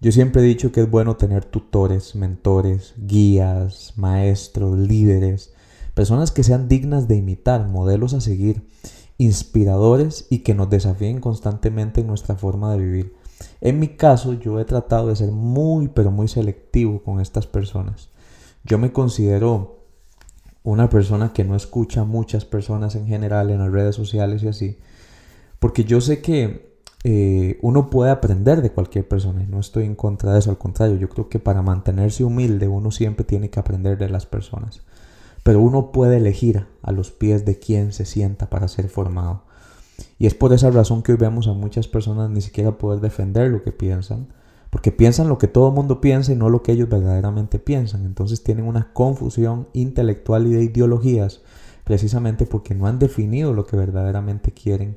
Yo 0.00 0.10
siempre 0.10 0.42
he 0.42 0.44
dicho 0.44 0.72
que 0.72 0.80
es 0.80 0.90
bueno 0.90 1.16
tener 1.16 1.44
tutores, 1.44 2.16
mentores, 2.16 2.94
guías, 2.98 3.92
maestros, 3.94 4.76
líderes, 4.76 5.54
personas 5.94 6.32
que 6.32 6.42
sean 6.42 6.66
dignas 6.66 7.06
de 7.06 7.14
imitar, 7.14 7.68
modelos 7.68 8.14
a 8.14 8.20
seguir, 8.20 8.66
inspiradores 9.16 10.26
y 10.28 10.40
que 10.40 10.54
nos 10.54 10.70
desafíen 10.70 11.20
constantemente 11.20 12.00
en 12.00 12.08
nuestra 12.08 12.34
forma 12.34 12.72
de 12.72 12.78
vivir. 12.78 13.23
En 13.60 13.78
mi 13.78 13.88
caso, 13.88 14.34
yo 14.34 14.60
he 14.60 14.64
tratado 14.64 15.08
de 15.08 15.16
ser 15.16 15.30
muy, 15.30 15.88
pero 15.88 16.10
muy 16.10 16.28
selectivo 16.28 17.02
con 17.02 17.20
estas 17.20 17.46
personas. 17.46 18.10
Yo 18.64 18.78
me 18.78 18.92
considero 18.92 19.84
una 20.64 20.88
persona 20.88 21.32
que 21.32 21.44
no 21.44 21.54
escucha 21.54 22.00
a 22.00 22.04
muchas 22.04 22.44
personas 22.44 22.94
en 22.96 23.06
general 23.06 23.50
en 23.50 23.58
las 23.58 23.70
redes 23.70 23.94
sociales 23.94 24.42
y 24.42 24.48
así, 24.48 24.78
porque 25.58 25.84
yo 25.84 26.00
sé 26.00 26.22
que 26.22 26.74
eh, 27.04 27.58
uno 27.60 27.90
puede 27.90 28.10
aprender 28.10 28.62
de 28.62 28.72
cualquier 28.72 29.06
persona 29.06 29.42
y 29.42 29.46
no 29.46 29.60
estoy 29.60 29.84
en 29.84 29.94
contra 29.94 30.32
de 30.32 30.38
eso, 30.38 30.50
al 30.50 30.56
contrario, 30.56 30.96
yo 30.96 31.10
creo 31.10 31.28
que 31.28 31.38
para 31.38 31.60
mantenerse 31.60 32.24
humilde 32.24 32.66
uno 32.66 32.90
siempre 32.90 33.26
tiene 33.26 33.50
que 33.50 33.60
aprender 33.60 33.98
de 33.98 34.08
las 34.08 34.24
personas, 34.24 34.80
pero 35.42 35.60
uno 35.60 35.92
puede 35.92 36.16
elegir 36.16 36.66
a 36.82 36.92
los 36.92 37.10
pies 37.10 37.44
de 37.44 37.58
quien 37.58 37.92
se 37.92 38.06
sienta 38.06 38.48
para 38.48 38.68
ser 38.68 38.88
formado. 38.88 39.44
Y 40.18 40.26
es 40.26 40.34
por 40.34 40.52
esa 40.52 40.70
razón 40.70 41.02
que 41.02 41.12
hoy 41.12 41.18
vemos 41.18 41.48
a 41.48 41.52
muchas 41.52 41.88
personas 41.88 42.30
ni 42.30 42.40
siquiera 42.40 42.78
poder 42.78 43.00
defender 43.00 43.50
lo 43.50 43.62
que 43.62 43.72
piensan, 43.72 44.28
porque 44.70 44.92
piensan 44.92 45.28
lo 45.28 45.38
que 45.38 45.48
todo 45.48 45.68
el 45.68 45.74
mundo 45.74 46.00
piensa 46.00 46.32
y 46.32 46.36
no 46.36 46.48
lo 46.50 46.62
que 46.62 46.72
ellos 46.72 46.88
verdaderamente 46.88 47.58
piensan. 47.58 48.04
Entonces 48.04 48.42
tienen 48.42 48.66
una 48.66 48.92
confusión 48.92 49.68
intelectual 49.72 50.46
y 50.46 50.54
de 50.54 50.64
ideologías 50.64 51.42
precisamente 51.84 52.46
porque 52.46 52.74
no 52.74 52.86
han 52.86 52.98
definido 52.98 53.52
lo 53.52 53.66
que 53.66 53.76
verdaderamente 53.76 54.52
quieren 54.52 54.96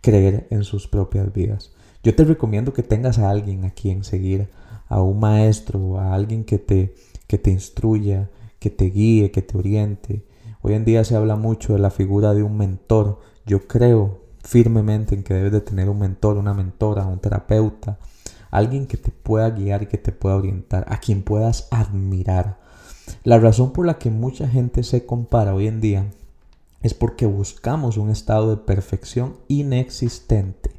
creer 0.00 0.46
en 0.50 0.64
sus 0.64 0.88
propias 0.88 1.32
vidas. 1.32 1.72
Yo 2.02 2.14
te 2.14 2.24
recomiendo 2.24 2.72
que 2.72 2.82
tengas 2.82 3.18
a 3.18 3.28
alguien 3.28 3.64
a 3.64 3.70
quien 3.70 4.04
seguir, 4.04 4.48
a 4.88 5.02
un 5.02 5.20
maestro, 5.20 5.98
a 5.98 6.14
alguien 6.14 6.44
que 6.44 6.58
te, 6.58 6.94
que 7.26 7.36
te 7.36 7.50
instruya, 7.50 8.30
que 8.58 8.70
te 8.70 8.86
guíe, 8.86 9.30
que 9.30 9.42
te 9.42 9.58
oriente. 9.58 10.24
Hoy 10.62 10.74
en 10.74 10.84
día 10.84 11.04
se 11.04 11.16
habla 11.16 11.36
mucho 11.36 11.74
de 11.74 11.78
la 11.78 11.90
figura 11.90 12.32
de 12.32 12.42
un 12.42 12.56
mentor. 12.56 13.20
Yo 13.44 13.66
creo 13.66 14.20
firmemente 14.42 15.14
en 15.14 15.22
que 15.22 15.34
debes 15.34 15.52
de 15.52 15.60
tener 15.60 15.88
un 15.88 15.98
mentor, 15.98 16.36
una 16.36 16.54
mentora, 16.54 17.06
un 17.06 17.18
terapeuta, 17.18 17.98
alguien 18.50 18.86
que 18.86 18.96
te 18.96 19.10
pueda 19.10 19.50
guiar 19.50 19.82
y 19.82 19.86
que 19.86 19.98
te 19.98 20.12
pueda 20.12 20.36
orientar, 20.36 20.84
a 20.88 20.98
quien 20.98 21.22
puedas 21.22 21.68
admirar. 21.70 22.58
La 23.24 23.38
razón 23.38 23.72
por 23.72 23.86
la 23.86 23.98
que 23.98 24.10
mucha 24.10 24.48
gente 24.48 24.82
se 24.82 25.06
compara 25.06 25.54
hoy 25.54 25.66
en 25.66 25.80
día 25.80 26.06
es 26.82 26.94
porque 26.94 27.26
buscamos 27.26 27.96
un 27.96 28.10
estado 28.10 28.50
de 28.50 28.56
perfección 28.56 29.36
inexistente. 29.48 30.70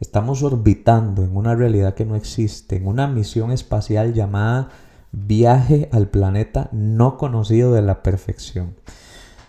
Estamos 0.00 0.42
orbitando 0.42 1.22
en 1.22 1.36
una 1.36 1.54
realidad 1.54 1.94
que 1.94 2.04
no 2.04 2.16
existe, 2.16 2.76
en 2.76 2.86
una 2.86 3.06
misión 3.06 3.50
espacial 3.50 4.12
llamada 4.12 4.70
viaje 5.12 5.88
al 5.92 6.08
planeta 6.08 6.68
no 6.72 7.16
conocido 7.16 7.72
de 7.72 7.82
la 7.82 8.02
perfección. 8.02 8.74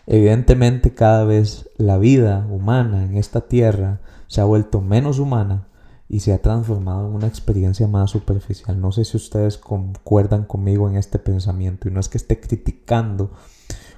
Evidentemente 0.08 0.94
cada 0.94 1.26
vez 1.26 1.70
la 1.76 1.98
vida 1.98 2.48
humana 2.50 3.04
en 3.04 3.18
esta 3.18 3.42
tierra 3.42 4.00
se 4.28 4.40
ha 4.40 4.46
vuelto 4.46 4.80
menos 4.80 5.20
humana 5.20 5.68
y 6.08 6.22
se 6.22 6.32
ha 6.32 6.42
transformado 6.42 7.10
en 7.10 7.14
una 7.14 7.28
experiencia 7.28 7.88
más 7.88 8.12
superficial. 8.12 8.80
No 8.80 8.94
sé 8.94 9.04
si 9.04 9.18
ustedes 9.18 9.58
concuerdan 9.58 10.46
conmigo 10.46 10.90
en 10.90 10.96
este 10.96 11.20
pensamiento 11.20 11.90
y 11.90 11.92
no 11.92 12.00
es 12.00 12.08
que 12.08 12.18
esté 12.18 12.40
criticando 12.40 13.32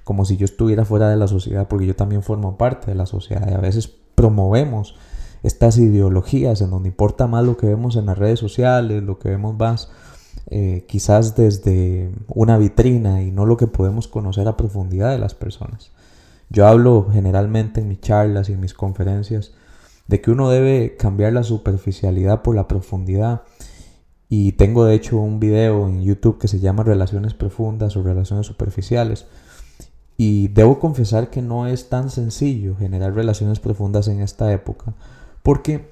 como 0.04 0.26
si 0.26 0.36
yo 0.36 0.46
estuviera 0.46 0.84
fuera 0.84 1.10
de 1.12 1.18
la 1.18 1.28
sociedad 1.28 1.68
porque 1.68 1.86
yo 1.86 1.96
también 1.96 2.24
formo 2.24 2.58
parte 2.58 2.90
de 2.90 2.96
la 2.96 3.06
sociedad 3.06 3.48
y 3.48 3.54
a 3.54 3.60
veces 3.60 3.88
promovemos 4.16 4.96
estas 5.44 5.78
ideologías 5.78 6.62
en 6.62 6.72
donde 6.72 6.90
importa 6.90 7.28
más 7.28 7.46
lo 7.46 7.56
que 7.56 7.68
vemos 7.68 7.96
en 7.96 8.08
las 8.08 8.18
redes 8.18 8.40
sociales, 8.40 9.04
lo 9.04 9.20
que 9.20 9.30
vemos 9.30 9.56
más 9.56 9.92
eh, 10.48 10.86
quizás 10.88 11.36
desde 11.36 12.12
una 12.28 12.58
vitrina 12.58 13.22
y 13.22 13.30
no 13.30 13.46
lo 13.46 13.58
que 13.58 13.68
podemos 13.68 14.08
conocer 14.08 14.48
a 14.48 14.58
profundidad 14.58 15.12
de 15.12 15.20
las 15.20 15.36
personas. 15.36 15.92
Yo 16.50 16.68
hablo 16.68 17.08
generalmente 17.12 17.82
en 17.82 17.88
mis 17.88 18.02
charlas 18.02 18.50
y 18.50 18.54
en 18.54 18.60
mis 18.60 18.74
conferencias 18.74 19.54
de 20.08 20.22
que 20.22 20.32
uno 20.32 20.50
debe 20.50 20.96
cambiar 20.98 21.34
la 21.34 21.44
superficialidad 21.44 22.42
por 22.42 22.56
la 22.56 22.68
profundidad. 22.68 23.44
Y 24.28 24.54
tengo 24.54 24.86
de 24.86 24.96
hecho 24.96 25.18
un 25.18 25.40
video 25.40 25.88
en 25.88 26.04
YouTube 26.04 26.40
que 26.40 26.48
se 26.48 26.60
llama 26.60 26.84
Relaciones 26.84 27.36
Profundas 27.36 27.96
o 27.96 28.04
Relaciones 28.04 28.48
Superficiales. 28.48 29.28
Y 30.18 30.50
debo 30.50 30.80
confesar 30.80 31.30
que 31.30 31.42
no 31.42 31.68
es 31.68 31.90
tan 31.90 32.10
sencillo 32.10 32.76
generar 32.76 33.14
relaciones 33.14 33.60
profundas 33.60 34.08
en 34.08 34.20
esta 34.20 34.52
época, 34.52 34.94
porque 35.44 35.90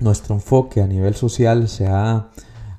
nuestro 0.00 0.34
enfoque 0.34 0.82
a 0.82 0.86
nivel 0.86 1.14
social 1.14 1.68
se 1.68 1.86
ha 1.86 2.30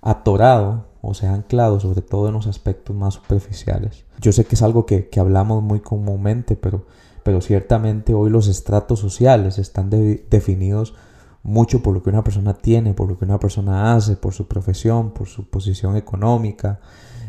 atorado 0.01 0.85
o 1.03 1.13
se 1.13 1.27
ha 1.27 1.33
anclado 1.35 1.79
sobre 1.79 2.01
todo 2.01 2.29
en 2.29 2.33
los 2.33 2.47
aspectos 2.47 2.95
más 2.95 3.13
superficiales. 3.13 4.05
Yo 4.19 4.31
sé 4.31 4.45
que 4.45 4.55
es 4.55 4.63
algo 4.63 4.87
que, 4.87 5.09
que 5.09 5.19
hablamos 5.19 5.61
muy 5.61 5.81
comúnmente, 5.81 6.55
pero 6.55 6.85
pero 7.23 7.39
ciertamente 7.41 8.13
hoy 8.13 8.29
los 8.29 8.47
estratos 8.47 8.99
sociales 8.99 9.57
están 9.57 9.89
definidos 9.89 10.93
mucho 11.41 11.81
por 11.81 11.93
lo 11.93 12.03
que 12.03 12.09
una 12.09 12.23
persona 12.23 12.53
tiene, 12.53 12.93
por 12.93 13.09
lo 13.09 13.17
que 13.17 13.25
una 13.25 13.39
persona 13.39 13.95
hace, 13.95 14.15
por 14.15 14.33
su 14.33 14.47
profesión, 14.47 15.11
por 15.11 15.27
su 15.27 15.49
posición 15.49 15.95
económica, 15.95 16.79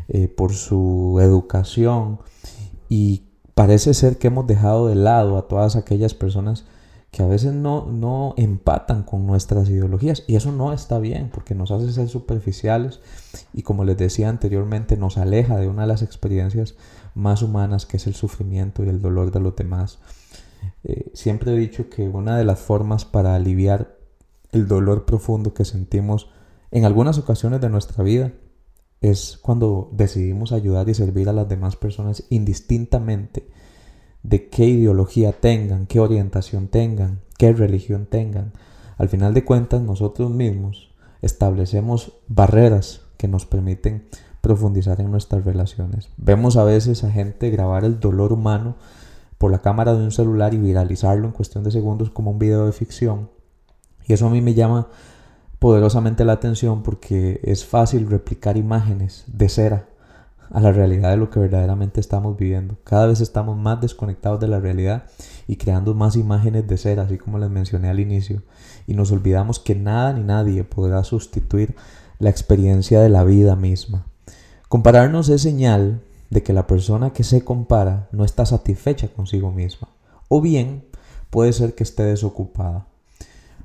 eh, 0.09 0.29
por 0.29 0.53
su 0.53 1.19
educación. 1.21 2.21
Y 2.89 3.23
parece 3.55 3.95
ser 3.95 4.19
que 4.19 4.29
hemos 4.29 4.47
dejado 4.47 4.89
de 4.89 4.97
lado 4.97 5.39
a 5.39 5.49
todas 5.49 5.77
aquellas 5.77 6.15
personas 6.15 6.65
que 7.15 7.23
a 7.23 7.27
veces 7.27 7.55
no, 7.55 7.87
no 7.87 8.35
empatan 8.37 9.05
con 9.05 9.25
nuestras 9.25 9.69
ideologías. 9.69 10.25
Y 10.27 10.35
eso 10.35 10.51
no 10.51 10.73
está 10.73 10.99
bien, 10.99 11.31
porque 11.33 11.55
nos 11.55 11.71
hace 11.71 11.93
ser 11.93 12.09
superficiales 12.09 12.99
y 13.53 13.63
como 13.63 13.85
les 13.85 13.97
decía 13.97 14.29
anteriormente, 14.29 14.97
nos 14.97 15.17
aleja 15.17 15.57
de 15.57 15.69
una 15.69 15.83
de 15.83 15.89
las 15.89 16.03
experiencias 16.03 16.75
más 17.15 17.43
humanas 17.43 17.87
que 17.87 17.99
es 17.99 18.09
el 18.09 18.15
sufrimiento 18.15 18.83
y 18.83 18.89
el 18.89 19.01
dolor 19.01 19.31
de 19.31 19.39
los 19.39 19.55
demás. 19.55 20.01
Eh, 20.83 21.13
siempre 21.15 21.53
he 21.53 21.57
dicho 21.57 21.89
que 21.89 22.09
una 22.09 22.37
de 22.37 22.45
las 22.45 22.59
formas 22.59 23.05
para 23.05 23.37
aliviar 23.37 23.97
el 24.51 24.67
dolor 24.67 25.05
profundo 25.05 25.55
que 25.55 25.65
sentimos 25.65 26.31
en 26.73 26.85
algunas 26.85 27.17
ocasiones 27.17 27.61
de 27.61 27.71
nuestra 27.71 28.03
vida 28.03 28.33
es 29.01 29.39
cuando 29.41 29.89
decidimos 29.93 30.51
ayudar 30.51 30.89
y 30.89 30.95
servir 30.95 31.29
a 31.29 31.33
las 31.33 31.49
demás 31.49 31.77
personas 31.77 32.25
indistintamente 32.31 33.47
de 34.25 34.49
qué 34.49 34.65
ideología 34.65 35.33
tengan, 35.33 35.87
qué 35.87 36.01
orientación 36.01 36.67
tengan, 36.67 37.21
qué 37.39 37.53
religión 37.53 38.07
tengan. 38.07 38.53
Al 38.97 39.09
final 39.09 39.35
de 39.35 39.45
cuentas 39.45 39.83
nosotros 39.83 40.31
mismos 40.31 40.91
establecemos 41.23 42.15
barreras 42.27 43.03
que 43.19 43.29
nos 43.29 43.47
permiten 43.47 44.07
profundizar 44.41 45.01
en 45.01 45.11
nuestras 45.11 45.45
relaciones. 45.45 46.09
Vemos 46.17 46.57
a 46.57 46.65
veces 46.65 47.05
a 47.05 47.11
gente 47.11 47.51
grabar 47.51 47.85
el 47.85 48.01
dolor 48.01 48.33
humano 48.33 48.77
por 49.39 49.51
la 49.51 49.61
cámara 49.61 49.95
de 49.95 50.03
un 50.03 50.11
celular 50.11 50.55
y 50.55 50.59
viralizarlo 50.59 51.27
en 51.27 51.33
cuestión 51.33 51.63
de 51.63 51.71
segundos 51.71 52.11
como 52.11 52.31
un 52.31 52.39
video 52.39 52.67
de 52.67 52.73
ficción. 52.73 53.31
Y 54.07 54.15
eso 54.15 54.27
a 54.27 54.31
mí 54.31 54.41
me 54.41 54.55
llama 54.55 54.89
poderosamente 55.59 56.25
la 56.25 56.33
atención 56.33 56.83
porque 56.83 57.41
es 57.43 57.65
fácil 57.65 58.09
replicar 58.09 58.57
imágenes 58.57 59.25
de 59.27 59.49
cera 59.49 59.87
a 60.51 60.61
la 60.61 60.73
realidad 60.73 61.11
de 61.11 61.17
lo 61.17 61.31
que 61.31 61.41
verdaderamente 61.41 62.01
estamos 62.01 62.37
viviendo. 62.37 62.77
Cada 62.85 63.07
vez 63.07 63.21
estamos 63.21 63.57
más 63.57 63.81
desconectados 63.81 64.41
de 64.41 64.49
la 64.49 64.61
realidad 64.61 65.05
y 65.47 65.57
creando 65.57 65.95
más 65.95 66.17
imágenes 66.17 66.67
de 66.67 66.77
cera, 66.77 67.03
así 67.03 67.19
como 67.19 67.39
les 67.39 67.51
mencioné 67.51 67.89
al 67.89 68.01
inicio. 68.01 68.43
Y 68.87 68.95
nos 68.95 69.13
olvidamos 69.13 69.59
que 69.59 69.75
nada 69.75 70.13
ni 70.13 70.23
nadie 70.23 70.65
podrá 70.65 71.05
sustituir 71.05 71.75
la 72.19 72.31
experiencia 72.31 73.01
de 73.01 73.09
la 73.09 73.25
vida 73.25 73.57
misma. 73.57 74.07
Compararnos 74.69 75.29
es 75.29 75.43
señal 75.43 76.01
de 76.31 76.43
que 76.43 76.53
la 76.53 76.67
persona 76.67 77.13
que 77.13 77.25
se 77.25 77.45
compara 77.45 78.09
no 78.13 78.25
está 78.25 78.47
satisfecha 78.47 79.09
consigo 79.09 79.53
misma. 79.53 79.89
O 80.29 80.41
bien 80.41 80.85
puede 81.31 81.53
ser 81.53 81.75
que 81.75 81.85
esté 81.85 82.05
desocupada. 82.05 82.87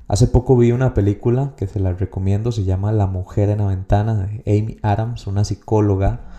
Hace 0.08 0.26
poco 0.26 0.56
vi 0.56 0.72
una 0.72 0.92
película 0.92 1.54
que 1.56 1.68
se 1.68 1.78
la 1.78 1.92
recomiendo, 1.92 2.50
se 2.50 2.64
llama 2.64 2.90
La 2.90 3.06
mujer 3.06 3.48
en 3.48 3.58
la 3.58 3.66
ventana 3.66 4.14
de 4.14 4.42
Amy 4.58 4.76
Adams, 4.82 5.28
una 5.28 5.44
psicóloga 5.44 6.29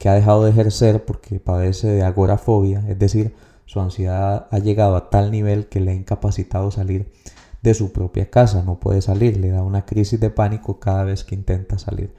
que 0.00 0.08
ha 0.08 0.14
dejado 0.14 0.44
de 0.44 0.50
ejercer 0.50 1.04
porque 1.04 1.40
padece 1.40 1.86
de 1.86 2.02
agorafobia, 2.02 2.82
es 2.88 2.98
decir, 2.98 3.34
su 3.66 3.80
ansiedad 3.80 4.48
ha 4.50 4.58
llegado 4.58 4.96
a 4.96 5.10
tal 5.10 5.30
nivel 5.30 5.68
que 5.68 5.78
le 5.78 5.90
ha 5.90 5.94
incapacitado 5.94 6.70
salir 6.70 7.12
de 7.60 7.74
su 7.74 7.92
propia 7.92 8.30
casa, 8.30 8.62
no 8.62 8.80
puede 8.80 9.02
salir, 9.02 9.36
le 9.36 9.50
da 9.50 9.62
una 9.62 9.84
crisis 9.84 10.18
de 10.18 10.30
pánico 10.30 10.80
cada 10.80 11.04
vez 11.04 11.22
que 11.22 11.34
intenta 11.34 11.78
salir. 11.78 12.14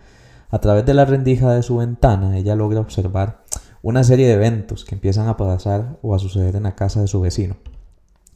A 0.51 0.59
través 0.59 0.85
de 0.85 0.93
la 0.93 1.05
rendija 1.05 1.51
de 1.53 1.63
su 1.63 1.77
ventana, 1.77 2.37
ella 2.37 2.53
logra 2.53 2.79
observar 2.79 3.41
una 3.81 4.03
serie 4.03 4.27
de 4.27 4.33
eventos 4.33 4.85
que 4.85 4.93
empiezan 4.93 5.27
a 5.27 5.35
pasar 5.35 5.97
o 6.03 6.13
a 6.13 6.19
suceder 6.19 6.57
en 6.57 6.63
la 6.63 6.75
casa 6.75 7.01
de 7.01 7.07
su 7.07 7.19
vecino. 7.19 7.55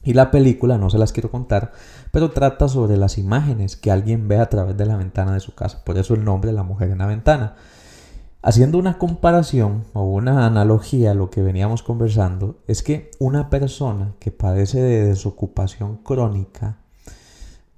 Y 0.04 0.14
la 0.14 0.32
película, 0.32 0.80
no 0.80 0.90
se 0.90 0.98
las 0.98 1.14
quiero 1.14 1.30
contar, 1.30 1.72
pero 2.12 2.32
trata 2.32 2.68
sobre 2.68 2.98
las 2.98 3.20
imágenes 3.20 3.76
que 3.76 3.92
alguien 3.92 4.28
ve 4.28 4.40
a 4.40 4.50
través 4.50 4.76
de 4.76 4.88
la 4.88 4.98
ventana 4.98 5.36
de 5.36 5.40
su 5.40 5.54
casa. 5.54 5.84
Por 5.86 6.00
eso 6.00 6.16
el 6.16 6.24
nombre 6.26 6.52
La 6.52 6.64
mujer 6.64 6.90
en 6.90 6.98
la 6.98 7.06
ventana. 7.06 7.54
Haciendo 8.48 8.78
una 8.78 9.00
comparación 9.00 9.86
o 9.94 10.04
una 10.04 10.46
analogía 10.46 11.10
a 11.10 11.14
lo 11.16 11.32
que 11.32 11.42
veníamos 11.42 11.82
conversando, 11.82 12.60
es 12.68 12.84
que 12.84 13.10
una 13.18 13.50
persona 13.50 14.14
que 14.20 14.30
padece 14.30 14.80
de 14.80 15.08
desocupación 15.08 15.98
crónica 16.04 16.78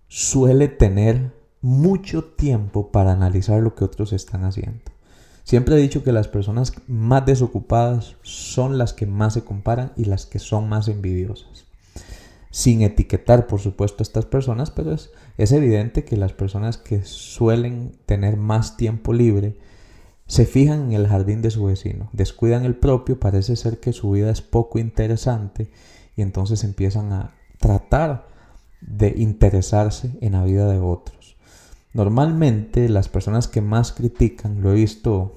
suele 0.10 0.68
tener 0.68 1.32
mucho 1.62 2.26
tiempo 2.26 2.92
para 2.92 3.14
analizar 3.14 3.62
lo 3.62 3.76
que 3.76 3.86
otros 3.86 4.12
están 4.12 4.44
haciendo. 4.44 4.82
Siempre 5.46 5.76
he 5.76 5.80
dicho 5.80 6.04
que 6.04 6.12
las 6.12 6.28
personas 6.28 6.74
más 6.86 7.26
desocupadas 7.26 8.18
son 8.22 8.78
las 8.78 8.92
que 8.92 9.06
más 9.06 9.36
se 9.36 9.46
comparan 9.46 9.94
y 9.96 10.04
las 10.04 10.26
que 10.26 10.40
son 10.40 10.68
más 10.68 10.90
envidiosas. 10.90 11.64
Sin 12.52 12.82
etiquetar, 12.82 13.48
por 13.48 13.62
supuesto, 13.62 14.02
a 14.02 14.04
estas 14.04 14.26
personas, 14.26 14.70
pero 14.72 14.92
es, 14.92 15.12
es 15.38 15.54
evidente 15.54 16.04
que 16.04 16.18
las 16.18 16.34
personas 16.34 16.78
que 16.78 17.06
suelen 17.06 17.94
tener 18.06 18.36
más 18.36 18.76
tiempo 18.76 19.14
libre 19.14 19.56
se 20.27 20.46
fijan 20.46 20.88
en 20.88 20.91
el 20.93 21.07
jardín 21.07 21.41
de 21.41 21.51
su 21.51 21.65
vecino, 21.65 22.10
descuidan 22.12 22.65
el 22.65 22.75
propio, 22.75 23.19
parece 23.19 23.55
ser 23.55 23.79
que 23.79 23.93
su 23.93 24.12
vida 24.12 24.29
es 24.29 24.41
poco 24.41 24.77
interesante 24.77 25.72
y 26.15 26.22
entonces 26.22 26.63
empiezan 26.63 27.13
a 27.13 27.34
tratar 27.60 28.27
de 28.81 29.13
interesarse 29.17 30.17
en 30.22 30.34
la 30.34 30.43
vida 30.43 30.67
de 30.67 30.79
otros. 30.79 31.38
Normalmente 31.93 32.89
las 32.89 33.10
personas 33.10 33.48
que 33.48 33.62
más 33.62 33.93
critican, 33.93 34.62
lo 34.62 34.72
he 34.72 34.75
visto 34.75 35.36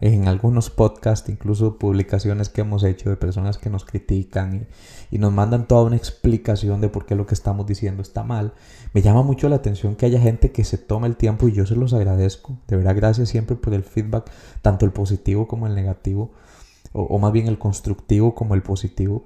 en 0.00 0.28
algunos 0.28 0.70
podcasts, 0.70 1.28
incluso 1.28 1.78
publicaciones 1.78 2.48
que 2.48 2.60
hemos 2.60 2.84
hecho 2.84 3.10
de 3.10 3.16
personas 3.16 3.58
que 3.58 3.70
nos 3.70 3.84
critican 3.84 4.68
y, 5.10 5.18
nos 5.18 5.32
mandan 5.32 5.66
toda 5.66 5.82
una 5.82 5.96
explicación 5.96 6.80
de 6.80 6.88
por 6.88 7.04
qué 7.04 7.16
lo 7.16 7.26
que 7.26 7.34
estamos 7.34 7.66
diciendo 7.66 8.02
está 8.02 8.22
mal. 8.22 8.54
Me 8.94 9.02
llama 9.02 9.22
mucho 9.22 9.48
la 9.48 9.56
atención 9.56 9.96
que 9.96 10.06
haya 10.06 10.20
gente 10.20 10.52
que 10.52 10.64
se 10.64 10.78
tome 10.78 11.08
el 11.08 11.16
tiempo 11.16 11.48
y 11.48 11.52
yo 11.52 11.66
se 11.66 11.74
los 11.74 11.92
agradezco. 11.92 12.58
De 12.68 12.76
verdad, 12.76 12.94
gracias 12.94 13.28
siempre 13.28 13.56
por 13.56 13.74
el 13.74 13.82
feedback, 13.82 14.30
tanto 14.62 14.86
el 14.86 14.92
positivo 14.92 15.48
como 15.48 15.66
el 15.66 15.74
negativo, 15.74 16.30
o, 16.92 17.18
más 17.18 17.32
bien 17.32 17.48
el 17.48 17.58
constructivo 17.58 18.34
como 18.34 18.54
el 18.54 18.62
positivo. 18.62 19.24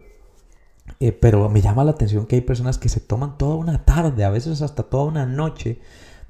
Eh, 1.00 1.12
pero 1.12 1.48
me 1.48 1.60
llama 1.60 1.84
la 1.84 1.92
atención 1.92 2.26
que 2.26 2.36
hay 2.36 2.42
personas 2.42 2.78
que 2.78 2.88
se 2.88 3.00
toman 3.00 3.36
toda 3.38 3.56
una 3.56 3.84
tarde, 3.84 4.24
a 4.24 4.30
veces 4.30 4.62
hasta 4.62 4.84
toda 4.84 5.04
una 5.04 5.26
noche, 5.26 5.80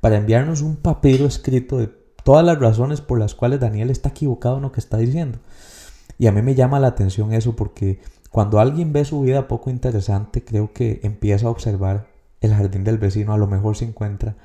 para 0.01 0.17
enviarnos 0.17 0.63
un 0.63 0.77
papiro 0.77 1.27
escrito 1.27 1.79
de 1.79 2.04
todas 2.25 2.45
las 2.45 2.59
razones 2.59 3.01
por 3.01 3.19
las 3.19 3.35
cuales 3.35 3.61
Daniel 3.61 3.91
está 3.91 4.09
equivocado 4.09 4.57
en 4.57 4.63
lo 4.63 4.73
que 4.73 4.81
está 4.81 4.97
diciendo. 4.97 5.39
Y 6.19 6.27
a 6.27 6.33
mí 6.33 6.43
me 6.43 6.55
llama 6.55 6.81
la 6.81 6.89
atención 6.89 7.33
eso 7.33 7.55
porque 7.55 8.01
cuando 8.31 8.59
alguien 8.59 8.93
ve 8.93 9.05
su 9.05 9.21
vida 9.21 9.47
poco 9.47 9.71
interesante, 9.71 10.45
creo 10.45 10.73
que 10.73 11.01
empieza 11.05 11.47
a 11.47 11.51
observar 11.51 12.09
el 12.41 12.53
jardín 12.55 12.83
del 12.85 12.99
vecino, 12.99 13.33
a 13.33 13.39
lo 13.39 13.47
mejor 13.47 13.77
se 13.77 13.85
encuentra 13.85 14.37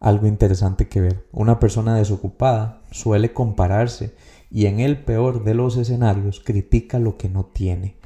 algo 0.00 0.26
interesante 0.26 0.88
que 0.88 1.00
ver. 1.00 1.26
Una 1.32 1.60
persona 1.60 1.94
desocupada 1.96 2.80
suele 2.90 3.32
compararse 3.32 4.14
y 4.50 4.66
en 4.66 4.80
el 4.80 5.04
peor 5.04 5.44
de 5.44 5.54
los 5.54 5.76
escenarios 5.76 6.40
critica 6.40 6.98
lo 6.98 7.16
que 7.16 7.28
no 7.28 7.44
tiene. 7.44 7.96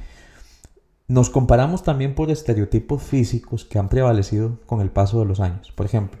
Nos 1.07 1.29
comparamos 1.29 1.83
también 1.83 2.15
por 2.15 2.31
estereotipos 2.31 3.01
físicos 3.01 3.63
que 3.63 3.79
han 3.79 3.89
prevalecido 3.89 4.59
con 4.65 4.81
el 4.81 4.89
paso 4.89 5.19
de 5.19 5.25
los 5.25 5.39
años. 5.39 5.71
Por 5.71 5.85
ejemplo, 5.85 6.19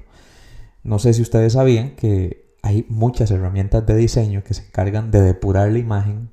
no 0.83 0.99
sé 0.99 1.13
si 1.13 1.21
ustedes 1.21 1.53
sabían 1.53 1.95
que 1.95 2.44
hay 2.65 2.83
muchas 2.89 3.29
herramientas 3.29 3.85
de 3.85 3.95
diseño 3.95 4.43
que 4.43 4.55
se 4.55 4.63
encargan 4.63 5.11
de 5.11 5.21
depurar 5.21 5.71
la 5.71 5.77
imagen 5.77 6.29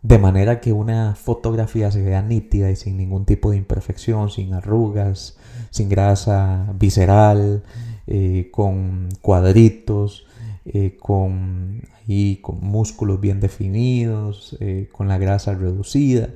de 0.00 0.18
manera 0.18 0.62
que 0.62 0.72
una 0.72 1.14
fotografía 1.14 1.90
se 1.90 2.00
vea 2.02 2.22
nítida 2.22 2.70
y 2.70 2.76
sin 2.76 2.96
ningún 2.96 3.26
tipo 3.26 3.50
de 3.50 3.58
imperfección, 3.58 4.30
sin 4.30 4.54
arrugas, 4.54 5.36
sin 5.68 5.90
grasa 5.90 6.72
visceral, 6.78 7.62
eh, 8.06 8.48
con 8.50 9.10
cuadritos, 9.20 10.26
eh, 10.64 10.96
con, 10.98 11.82
con 12.40 12.60
músculos 12.62 13.20
bien 13.20 13.40
definidos, 13.40 14.56
eh, 14.60 14.88
con 14.90 15.06
la 15.06 15.18
grasa 15.18 15.52
reducida. 15.52 16.30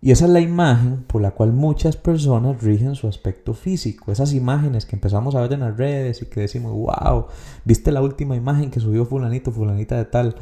Y 0.00 0.12
esa 0.12 0.26
es 0.26 0.30
la 0.30 0.40
imagen 0.40 1.02
por 1.08 1.20
la 1.20 1.32
cual 1.32 1.52
muchas 1.52 1.96
personas 1.96 2.62
rigen 2.62 2.94
su 2.94 3.08
aspecto 3.08 3.52
físico. 3.52 4.12
Esas 4.12 4.32
imágenes 4.32 4.86
que 4.86 4.94
empezamos 4.94 5.34
a 5.34 5.40
ver 5.40 5.54
en 5.54 5.60
las 5.60 5.76
redes 5.76 6.22
y 6.22 6.26
que 6.26 6.40
decimos, 6.40 6.72
wow, 6.72 7.26
viste 7.64 7.90
la 7.90 8.00
última 8.00 8.36
imagen 8.36 8.70
que 8.70 8.78
subió 8.78 9.04
fulanito, 9.06 9.50
fulanita 9.50 9.96
de 9.96 10.04
tal. 10.04 10.36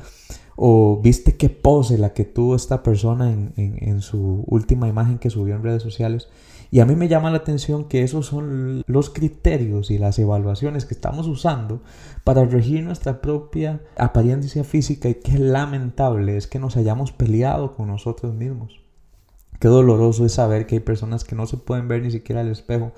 O 0.57 1.01
viste 1.03 1.37
qué 1.37 1.49
pose 1.49 1.97
la 1.97 2.13
que 2.13 2.25
tuvo 2.25 2.55
esta 2.55 2.83
persona 2.83 3.33
en, 3.33 3.53
en 3.57 4.01
su 4.03 4.45
última 4.47 4.89
imagen 4.89 5.19
que 5.19 5.31
subió 5.31 5.55
en 5.55 5.63
redes 5.63 5.83
sociales. 5.83 6.29
Y 6.71 6.81
a 6.81 6.85
mí 6.85 6.95
me 6.95 7.09
llama 7.09 7.31
la 7.31 7.39
atención 7.39 7.85
que 7.85 8.03
esos 8.03 8.27
son 8.27 8.83
los 8.87 9.09
criterios 9.09 9.91
y 9.91 9.97
las 9.97 10.19
evaluaciones 10.19 10.85
que 10.85 10.95
estamos 10.95 11.29
usando 11.29 11.81
para 12.25 12.45
regir 12.45 12.83
nuestra 12.85 13.23
propia 13.23 13.81
apariencia 13.97 14.65
física 14.65 15.09
y 15.09 15.15
qué 15.15 15.39
lamentable 15.39 16.37
es 16.37 16.47
que 16.47 16.59
nos 16.59 16.77
hayamos 16.77 17.13
peleado 17.13 17.75
con 17.75 17.87
nosotros 17.87 18.35
mismos. 18.35 18.86
Qué 19.59 19.69
doloroso 19.69 20.25
es 20.27 20.33
saber 20.33 20.67
que 20.67 20.77
hay 20.77 20.81
personas 20.81 21.25
que 21.25 21.35
no 21.35 21.47
se 21.47 21.57
pueden 21.57 21.89
ver 21.89 22.03
ni 22.03 22.11
siquiera 22.11 22.41
al 22.41 22.49
espejo, 22.49 22.93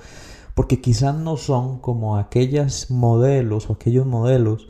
porque 0.54 0.80
quizás 0.80 1.14
no 1.14 1.36
son 1.36 1.78
como 1.78 2.16
aquellos 2.16 2.90
modelos 2.90 3.70
o 3.70 3.74
aquellos 3.74 4.06
modelos 4.06 4.68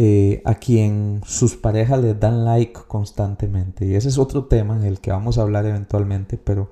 eh, 0.00 0.42
a 0.44 0.54
quien 0.54 1.22
sus 1.26 1.56
parejas 1.56 2.00
les 2.00 2.18
dan 2.20 2.44
like 2.44 2.80
constantemente. 2.86 3.84
Y 3.84 3.96
ese 3.96 4.08
es 4.08 4.16
otro 4.16 4.44
tema 4.44 4.76
en 4.76 4.84
el 4.84 5.00
que 5.00 5.10
vamos 5.10 5.38
a 5.38 5.42
hablar 5.42 5.66
eventualmente, 5.66 6.38
pero 6.38 6.70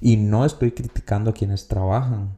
y 0.00 0.18
no 0.18 0.44
estoy 0.44 0.72
criticando 0.72 1.30
a 1.30 1.32
quienes 1.32 1.68
trabajan 1.68 2.36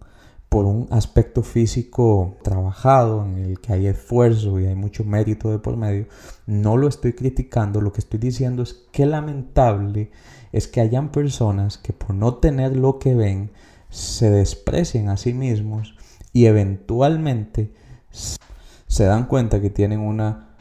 por 0.48 0.64
un 0.64 0.86
aspecto 0.90 1.42
físico 1.42 2.36
trabajado 2.42 3.24
en 3.24 3.38
el 3.38 3.60
que 3.60 3.72
hay 3.72 3.86
esfuerzo 3.86 4.58
y 4.58 4.66
hay 4.66 4.74
mucho 4.74 5.04
mérito 5.04 5.50
de 5.50 5.58
por 5.58 5.76
medio, 5.76 6.06
no 6.46 6.76
lo 6.76 6.88
estoy 6.88 7.12
criticando, 7.12 7.80
lo 7.80 7.92
que 7.92 8.00
estoy 8.00 8.18
diciendo 8.18 8.62
es 8.62 8.74
que 8.92 9.04
lamentable 9.06 10.10
es 10.52 10.68
que 10.68 10.80
hayan 10.80 11.10
personas 11.10 11.78
que 11.78 11.92
por 11.92 12.14
no 12.14 12.34
tener 12.34 12.76
lo 12.76 12.98
que 12.98 13.14
ven 13.14 13.50
se 13.90 14.30
desprecien 14.30 15.08
a 15.08 15.16
sí 15.16 15.32
mismos 15.32 15.94
y 16.32 16.46
eventualmente 16.46 17.72
se 18.86 19.04
dan 19.04 19.26
cuenta 19.26 19.60
que 19.60 19.70
tienen 19.70 20.00
una 20.00 20.56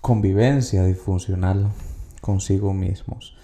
convivencia 0.00 0.84
disfuncional 0.84 1.68
consigo 2.20 2.72
mismos. 2.72 3.36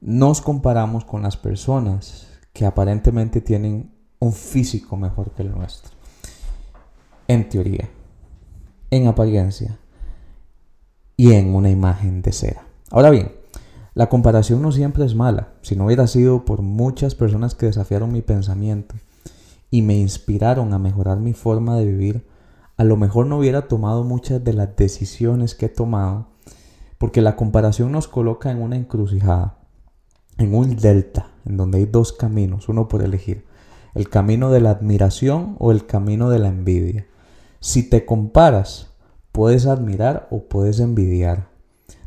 Nos 0.00 0.40
comparamos 0.40 1.04
con 1.04 1.22
las 1.22 1.36
personas 1.36 2.28
que 2.52 2.66
aparentemente 2.66 3.40
tienen 3.40 3.92
un 4.18 4.32
físico 4.32 4.96
mejor 4.96 5.30
que 5.32 5.42
el 5.42 5.52
nuestro. 5.52 5.92
En 7.28 7.48
teoría, 7.48 7.88
en 8.90 9.06
apariencia 9.06 9.78
y 11.16 11.32
en 11.32 11.54
una 11.54 11.70
imagen 11.70 12.22
de 12.22 12.32
cera. 12.32 12.62
Ahora 12.90 13.10
bien, 13.10 13.39
la 13.94 14.08
comparación 14.08 14.62
no 14.62 14.70
siempre 14.70 15.04
es 15.04 15.14
mala. 15.14 15.54
Si 15.62 15.74
no 15.74 15.86
hubiera 15.86 16.06
sido 16.06 16.44
por 16.44 16.62
muchas 16.62 17.14
personas 17.14 17.54
que 17.54 17.66
desafiaron 17.66 18.12
mi 18.12 18.22
pensamiento 18.22 18.94
y 19.70 19.82
me 19.82 19.96
inspiraron 19.96 20.72
a 20.72 20.78
mejorar 20.78 21.18
mi 21.18 21.32
forma 21.32 21.76
de 21.76 21.86
vivir, 21.86 22.26
a 22.76 22.84
lo 22.84 22.96
mejor 22.96 23.26
no 23.26 23.38
hubiera 23.38 23.68
tomado 23.68 24.04
muchas 24.04 24.42
de 24.42 24.52
las 24.52 24.74
decisiones 24.76 25.54
que 25.54 25.66
he 25.66 25.68
tomado, 25.68 26.28
porque 26.98 27.20
la 27.20 27.36
comparación 27.36 27.92
nos 27.92 28.08
coloca 28.08 28.50
en 28.50 28.62
una 28.62 28.76
encrucijada, 28.76 29.58
en 30.38 30.54
un 30.54 30.76
delta, 30.76 31.28
en 31.44 31.56
donde 31.56 31.78
hay 31.78 31.86
dos 31.86 32.12
caminos, 32.12 32.68
uno 32.68 32.88
por 32.88 33.02
elegir, 33.02 33.44
el 33.94 34.08
camino 34.08 34.50
de 34.50 34.60
la 34.60 34.70
admiración 34.70 35.56
o 35.58 35.72
el 35.72 35.84
camino 35.84 36.30
de 36.30 36.38
la 36.38 36.48
envidia. 36.48 37.06
Si 37.58 37.82
te 37.82 38.06
comparas, 38.06 38.94
puedes 39.32 39.66
admirar 39.66 40.28
o 40.30 40.44
puedes 40.44 40.80
envidiar. 40.80 41.49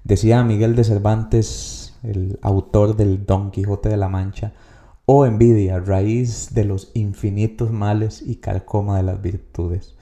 Decía 0.03 0.43
Miguel 0.43 0.75
de 0.75 0.83
Cervantes, 0.83 1.93
el 2.03 2.37
autor 2.41 2.97
del 2.97 3.25
Don 3.25 3.51
Quijote 3.51 3.87
de 3.87 3.95
la 3.95 4.09
Mancha, 4.09 4.51
oh 5.05 5.25
envidia, 5.25 5.79
raíz 5.79 6.53
de 6.53 6.65
los 6.65 6.91
infinitos 6.93 7.71
males 7.71 8.21
y 8.21 8.35
carcoma 8.35 8.97
de 8.97 9.03
las 9.03 9.21
virtudes. 9.21 9.95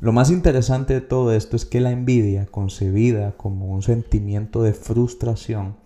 Lo 0.00 0.12
más 0.12 0.30
interesante 0.30 0.94
de 0.94 1.00
todo 1.02 1.32
esto 1.32 1.54
es 1.54 1.66
que 1.66 1.82
la 1.82 1.90
envidia, 1.90 2.46
concebida 2.46 3.32
como 3.32 3.66
un 3.66 3.82
sentimiento 3.82 4.62
de 4.62 4.72
frustración 4.72 5.76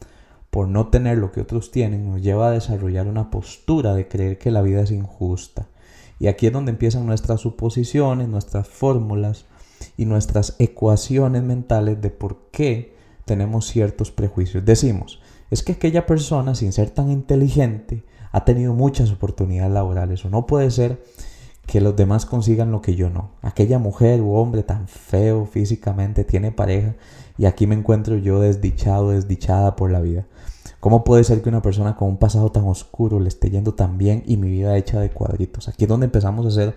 por 0.51 0.69
no 0.69 0.87
tener 0.87 1.19
lo 1.19 1.33
que 1.33 1.41
otros 1.41 1.73
tienen, 1.73 2.09
nos 2.09 2.23
lleva 2.23 2.49
a 2.49 2.53
desarrollar 2.53 3.09
una 3.09 3.33
postura 3.33 3.95
de 3.95 4.07
creer 4.07 4.39
que 4.39 4.53
la 4.53 4.63
vida 4.63 4.83
es 4.83 4.93
injusta. 4.93 5.67
Y 6.21 6.29
aquí 6.29 6.47
es 6.47 6.53
donde 6.53 6.71
empiezan 6.71 7.05
nuestras 7.05 7.41
suposiciones, 7.41 8.29
nuestras 8.29 8.69
fórmulas 8.69 9.47
y 9.97 10.05
nuestras 10.05 10.55
ecuaciones 10.61 11.43
mentales 11.43 12.01
de 12.01 12.11
por 12.11 12.51
qué 12.53 13.00
tenemos 13.31 13.67
ciertos 13.67 14.11
prejuicios. 14.11 14.65
Decimos, 14.65 15.21
es 15.53 15.63
que 15.63 15.71
aquella 15.71 16.05
persona, 16.05 16.57
sin 16.57 16.73
ser 16.73 16.91
tan 16.91 17.13
inteligente, 17.13 18.03
ha 18.33 18.45
tenido 18.45 18.75
muchas 18.75 19.13
oportunidades 19.13 19.73
laborales 19.73 20.25
o 20.25 20.31
no 20.31 20.49
puede 20.49 20.73
ser 20.73 21.01
que 21.65 21.81
los 21.81 21.95
demás 21.95 22.27
consigan 22.27 22.73
lo 22.73 22.83
que 22.83 22.97
yo 22.97 23.09
no. 23.09 23.31
Aquella 23.41 23.79
mujer 23.79 24.21
u 24.21 24.33
hombre 24.33 24.65
tan 24.65 24.89
feo 24.89 25.47
físicamente 25.47 26.25
tiene 26.25 26.51
pareja 26.51 26.97
y 27.39 27.45
aquí 27.45 27.69
me 27.69 27.77
encuentro 27.77 28.17
yo 28.17 28.41
desdichado, 28.41 29.11
desdichada 29.11 29.77
por 29.77 29.93
la 29.93 30.01
vida. 30.01 30.27
¿Cómo 30.81 31.05
puede 31.05 31.23
ser 31.23 31.41
que 31.41 31.51
una 31.51 31.63
persona 31.63 31.95
con 31.95 32.09
un 32.09 32.17
pasado 32.17 32.51
tan 32.51 32.65
oscuro 32.65 33.21
le 33.21 33.29
esté 33.29 33.49
yendo 33.49 33.75
tan 33.75 33.97
bien 33.97 34.25
y 34.27 34.39
mi 34.39 34.51
vida 34.51 34.77
hecha 34.77 34.99
de 34.99 35.11
cuadritos? 35.11 35.69
Aquí 35.69 35.85
es 35.85 35.89
donde 35.89 36.07
empezamos 36.07 36.47
a 36.47 36.49
hacer 36.49 36.75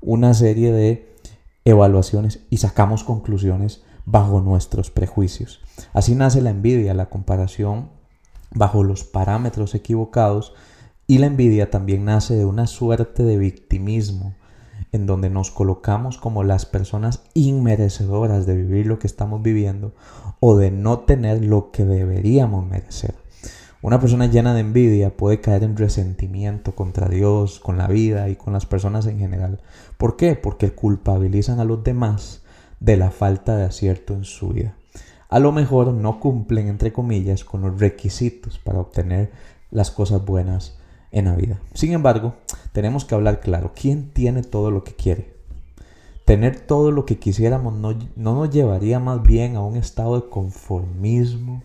una 0.00 0.32
serie 0.32 0.70
de 0.70 1.16
evaluaciones 1.64 2.46
y 2.50 2.58
sacamos 2.58 3.02
conclusiones 3.02 3.82
bajo 4.10 4.40
nuestros 4.40 4.90
prejuicios. 4.90 5.60
Así 5.92 6.14
nace 6.14 6.40
la 6.40 6.50
envidia, 6.50 6.94
la 6.94 7.10
comparación 7.10 7.90
bajo 8.54 8.82
los 8.82 9.04
parámetros 9.04 9.74
equivocados 9.74 10.54
y 11.06 11.18
la 11.18 11.26
envidia 11.26 11.70
también 11.70 12.06
nace 12.06 12.34
de 12.34 12.44
una 12.44 12.66
suerte 12.66 13.22
de 13.22 13.36
victimismo 13.36 14.34
en 14.92 15.06
donde 15.06 15.28
nos 15.28 15.50
colocamos 15.50 16.16
como 16.16 16.42
las 16.42 16.64
personas 16.64 17.22
inmerecedoras 17.34 18.46
de 18.46 18.56
vivir 18.56 18.86
lo 18.86 18.98
que 18.98 19.06
estamos 19.06 19.42
viviendo 19.42 19.94
o 20.40 20.56
de 20.56 20.70
no 20.70 21.00
tener 21.00 21.44
lo 21.44 21.70
que 21.70 21.84
deberíamos 21.84 22.66
merecer. 22.66 23.14
Una 23.82 24.00
persona 24.00 24.26
llena 24.26 24.54
de 24.54 24.60
envidia 24.60 25.16
puede 25.16 25.40
caer 25.40 25.62
en 25.62 25.76
resentimiento 25.76 26.74
contra 26.74 27.08
Dios, 27.08 27.60
con 27.60 27.76
la 27.76 27.86
vida 27.86 28.28
y 28.28 28.36
con 28.36 28.52
las 28.52 28.66
personas 28.66 29.06
en 29.06 29.18
general. 29.18 29.60
¿Por 29.98 30.16
qué? 30.16 30.34
Porque 30.34 30.72
culpabilizan 30.72 31.60
a 31.60 31.64
los 31.64 31.84
demás 31.84 32.42
de 32.80 32.96
la 32.96 33.10
falta 33.10 33.56
de 33.56 33.64
acierto 33.64 34.14
en 34.14 34.24
su 34.24 34.48
vida. 34.48 34.74
a 35.30 35.40
lo 35.40 35.52
mejor 35.52 35.92
no 35.92 36.20
cumplen, 36.20 36.68
entre 36.68 36.92
comillas, 36.92 37.44
con 37.44 37.60
los 37.60 37.78
requisitos 37.78 38.58
para 38.58 38.80
obtener 38.80 39.30
las 39.70 39.90
cosas 39.90 40.24
buenas 40.24 40.78
en 41.12 41.26
la 41.26 41.34
vida. 41.34 41.58
Sin 41.74 41.92
embargo, 41.92 42.34
tenemos 42.72 43.04
que 43.04 43.14
hablar 43.14 43.40
claro, 43.40 43.72
¿quién 43.74 44.10
tiene 44.10 44.42
todo 44.42 44.70
lo 44.70 44.84
que 44.84 44.94
quiere? 44.94 45.34
Tener 46.24 46.60
todo 46.60 46.90
lo 46.90 47.04
que 47.04 47.18
quisiéramos 47.18 47.74
no, 47.74 47.94
no 48.16 48.34
nos 48.34 48.50
llevaría 48.50 49.00
más 49.00 49.22
bien 49.22 49.56
a 49.56 49.60
un 49.60 49.76
estado 49.76 50.20
de 50.20 50.28
conformismo. 50.28 51.62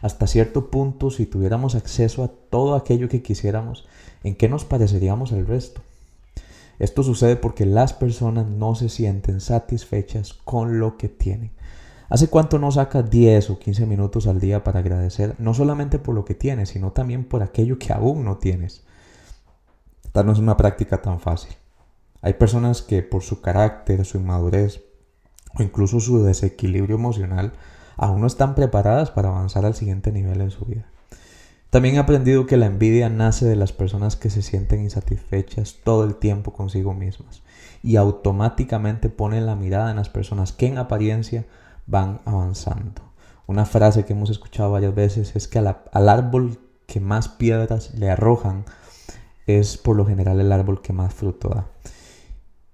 Hasta 0.00 0.26
cierto 0.26 0.70
punto, 0.70 1.10
si 1.10 1.26
tuviéramos 1.26 1.76
acceso 1.76 2.24
a 2.24 2.28
todo 2.28 2.74
aquello 2.74 3.08
que 3.08 3.22
quisiéramos, 3.22 3.86
¿en 4.24 4.34
qué 4.34 4.48
nos 4.48 4.64
pareceríamos 4.64 5.32
al 5.32 5.46
resto? 5.46 5.82
Esto 6.82 7.04
sucede 7.04 7.36
porque 7.36 7.64
las 7.64 7.92
personas 7.92 8.48
no 8.48 8.74
se 8.74 8.88
sienten 8.88 9.40
satisfechas 9.40 10.32
con 10.32 10.80
lo 10.80 10.96
que 10.96 11.08
tienen. 11.08 11.52
¿Hace 12.08 12.26
cuánto 12.26 12.58
no 12.58 12.72
sacas 12.72 13.08
10 13.08 13.50
o 13.50 13.60
15 13.60 13.86
minutos 13.86 14.26
al 14.26 14.40
día 14.40 14.64
para 14.64 14.80
agradecer 14.80 15.36
no 15.38 15.54
solamente 15.54 16.00
por 16.00 16.16
lo 16.16 16.24
que 16.24 16.34
tienes, 16.34 16.70
sino 16.70 16.90
también 16.90 17.22
por 17.22 17.44
aquello 17.44 17.78
que 17.78 17.92
aún 17.92 18.24
no 18.24 18.38
tienes? 18.38 18.82
Esta 20.02 20.24
no 20.24 20.32
es 20.32 20.40
una 20.40 20.56
práctica 20.56 21.00
tan 21.00 21.20
fácil. 21.20 21.54
Hay 22.20 22.32
personas 22.32 22.82
que 22.82 23.00
por 23.02 23.22
su 23.22 23.40
carácter, 23.40 24.04
su 24.04 24.18
inmadurez 24.18 24.82
o 25.56 25.62
incluso 25.62 26.00
su 26.00 26.24
desequilibrio 26.24 26.96
emocional 26.96 27.52
aún 27.96 28.22
no 28.22 28.26
están 28.26 28.56
preparadas 28.56 29.12
para 29.12 29.28
avanzar 29.28 29.64
al 29.64 29.76
siguiente 29.76 30.10
nivel 30.10 30.40
en 30.40 30.50
su 30.50 30.64
vida. 30.64 30.91
También 31.72 31.94
he 31.94 31.98
aprendido 32.00 32.44
que 32.44 32.58
la 32.58 32.66
envidia 32.66 33.08
nace 33.08 33.46
de 33.46 33.56
las 33.56 33.72
personas 33.72 34.14
que 34.14 34.28
se 34.28 34.42
sienten 34.42 34.82
insatisfechas 34.82 35.76
todo 35.82 36.04
el 36.04 36.16
tiempo 36.16 36.52
consigo 36.52 36.92
mismas 36.92 37.40
y 37.82 37.96
automáticamente 37.96 39.08
ponen 39.08 39.46
la 39.46 39.56
mirada 39.56 39.90
en 39.90 39.96
las 39.96 40.10
personas 40.10 40.52
que 40.52 40.66
en 40.66 40.76
apariencia 40.76 41.46
van 41.86 42.20
avanzando. 42.26 43.00
Una 43.46 43.64
frase 43.64 44.04
que 44.04 44.12
hemos 44.12 44.28
escuchado 44.28 44.70
varias 44.70 44.94
veces 44.94 45.34
es 45.34 45.48
que 45.48 45.60
al 45.60 46.08
árbol 46.10 46.58
que 46.86 47.00
más 47.00 47.28
piedras 47.28 47.94
le 47.94 48.10
arrojan 48.10 48.66
es 49.46 49.78
por 49.78 49.96
lo 49.96 50.04
general 50.04 50.40
el 50.40 50.52
árbol 50.52 50.82
que 50.82 50.92
más 50.92 51.14
fruto 51.14 51.48
da. 51.48 51.68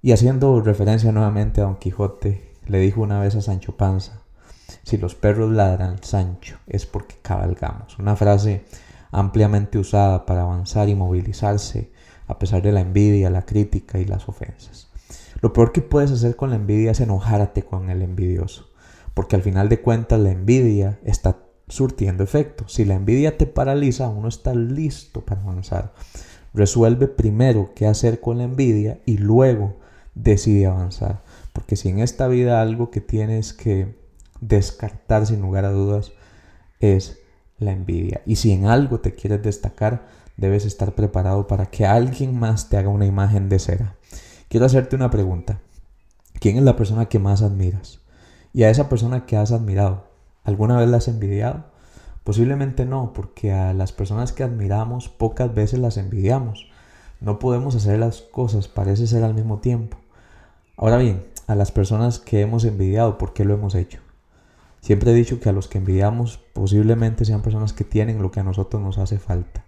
Y 0.03 0.11
haciendo 0.11 0.61
referencia 0.61 1.13
nuevamente 1.13 1.61
a 1.61 1.67
Don 1.67 1.77
Quijote, 1.77 2.53
le 2.67 2.81
dijo 2.81 3.03
una 3.03 3.21
vez 3.21 3.37
a 3.37 3.43
Sancho 3.43 3.77
Panza, 3.77 4.23
si 4.83 4.97
los 4.99 5.15
perros 5.15 5.53
ladran, 5.53 6.03
Sancho, 6.03 6.59
es 6.67 6.85
porque 6.85 7.15
cabalgamos. 7.23 7.97
Una 8.01 8.17
frase 8.17 8.65
ampliamente 9.11 9.79
usada 9.79 10.27
para 10.27 10.43
avanzar 10.43 10.89
y 10.89 10.95
movilizarse 10.95 11.91
a 12.27 12.39
pesar 12.39 12.63
de 12.63 12.73
la 12.73 12.81
envidia, 12.81 13.31
la 13.31 13.47
crítica 13.47 13.99
y 13.99 14.05
las 14.05 14.29
ofensas. 14.29 14.91
Lo 15.41 15.53
peor 15.53 15.73
que 15.73 15.83
puedes 15.83 16.11
hacer 16.11 16.37
con 16.37 16.51
la 16.51 16.57
envidia 16.57 16.91
es 16.91 17.01
enojarte 17.01 17.63
con 17.63 17.91
el 17.91 18.03
envidioso 18.03 18.69
porque 19.19 19.35
al 19.35 19.43
final 19.43 19.69
de 19.69 19.81
cuentas 19.81 20.21
la 20.21 20.31
envidia 20.31 21.01
está 21.03 21.39
surtiendo 21.67 22.23
efecto. 22.23 22.69
Si 22.69 22.85
la 22.85 22.95
envidia 22.95 23.37
te 23.37 23.47
paraliza, 23.47 24.09
uno 24.09 24.29
está 24.29 24.55
listo 24.55 25.25
para 25.25 25.41
avanzar. 25.41 25.93
Resuelve 26.55 27.09
primero 27.09 27.73
qué 27.75 27.89
hacer 27.89 28.21
con 28.21 28.39
la 28.39 28.45
envidia 28.45 29.01
y 29.07 29.19
luego 29.19 29.81
decide 30.15 30.67
avanzar. 30.67 31.25
Porque 31.53 31.75
si 31.75 31.89
en 31.89 31.99
esta 31.99 32.29
vida 32.29 32.63
algo 32.63 32.93
que 32.93 33.01
tienes 33.01 33.53
que 33.53 33.99
descartar 34.41 35.27
sin 35.27 35.41
lugar 35.41 35.65
a 35.65 35.73
dudas 35.73 36.13
es 36.79 37.19
la 37.59 37.73
envidia. 37.73 38.23
Y 38.27 38.37
si 38.37 38.53
en 38.53 38.67
algo 38.67 39.01
te 39.01 39.15
quieres 39.15 39.43
destacar, 39.43 40.07
debes 40.37 40.65
estar 40.65 40.95
preparado 40.95 41.47
para 41.47 41.67
que 41.67 41.87
alguien 41.87 42.39
más 42.39 42.69
te 42.69 42.77
haga 42.77 42.89
una 42.89 43.07
imagen 43.07 43.49
de 43.49 43.59
cera. 43.59 43.95
Quiero 44.49 44.67
hacerte 44.67 44.97
una 44.97 45.11
pregunta. 45.11 45.61
¿Quién 46.41 46.57
es 46.57 46.63
la 46.63 46.77
persona 46.77 47.07
que 47.07 47.19
más 47.19 47.43
admiras? 47.43 48.01
y 48.53 48.65
a 48.65 48.71
esa 48.71 48.89
persona 48.89 49.27
que 49.27 49.37
has 49.37 49.53
admirado. 49.53 50.05
¿Alguna 50.45 50.79
vez 50.79 50.89
la 50.89 50.99
has 50.99 51.09
envidiado? 51.09 51.65
Posiblemente 52.25 52.85
no, 52.85 53.13
porque 53.13 53.53
a 53.53 53.73
las 53.73 53.93
personas 53.93 54.33
que 54.33 54.43
admiramos 54.43 55.09
pocas 55.09 55.55
veces 55.55 55.79
las 55.79 55.97
envidiamos. 55.97 56.69
No 57.21 57.39
podemos 57.39 57.75
hacer 57.75 57.99
las 57.99 58.21
cosas, 58.21 58.69
parece 58.69 59.07
ser 59.07 59.25
al 59.25 59.35
mismo 59.35 59.59
tiempo. 59.59 59.99
Ahora 60.77 60.99
bien, 60.99 61.25
a 61.47 61.55
las 61.55 61.73
personas 61.73 62.19
que 62.19 62.41
hemos 62.41 62.65
envidiado, 62.65 63.19
¿por 63.19 63.33
qué 63.33 63.45
lo 63.45 63.55
hemos 63.55 63.75
hecho? 63.75 64.01
Siempre 64.81 65.11
he 65.11 65.15
dicho 65.15 65.41
que 65.41 65.49
a 65.49 65.53
los 65.53 65.69
que 65.69 65.79
envidiamos 65.79 66.39
posiblemente 66.53 67.25
sean 67.25 67.43
personas 67.43 67.73
que 67.73 67.85
tienen 67.85 68.23
lo 68.23 68.31
que 68.31 68.41
a 68.41 68.45
nosotros 68.45 68.83
nos 68.83 68.99
hace 68.99 69.19
falta. 69.19 69.65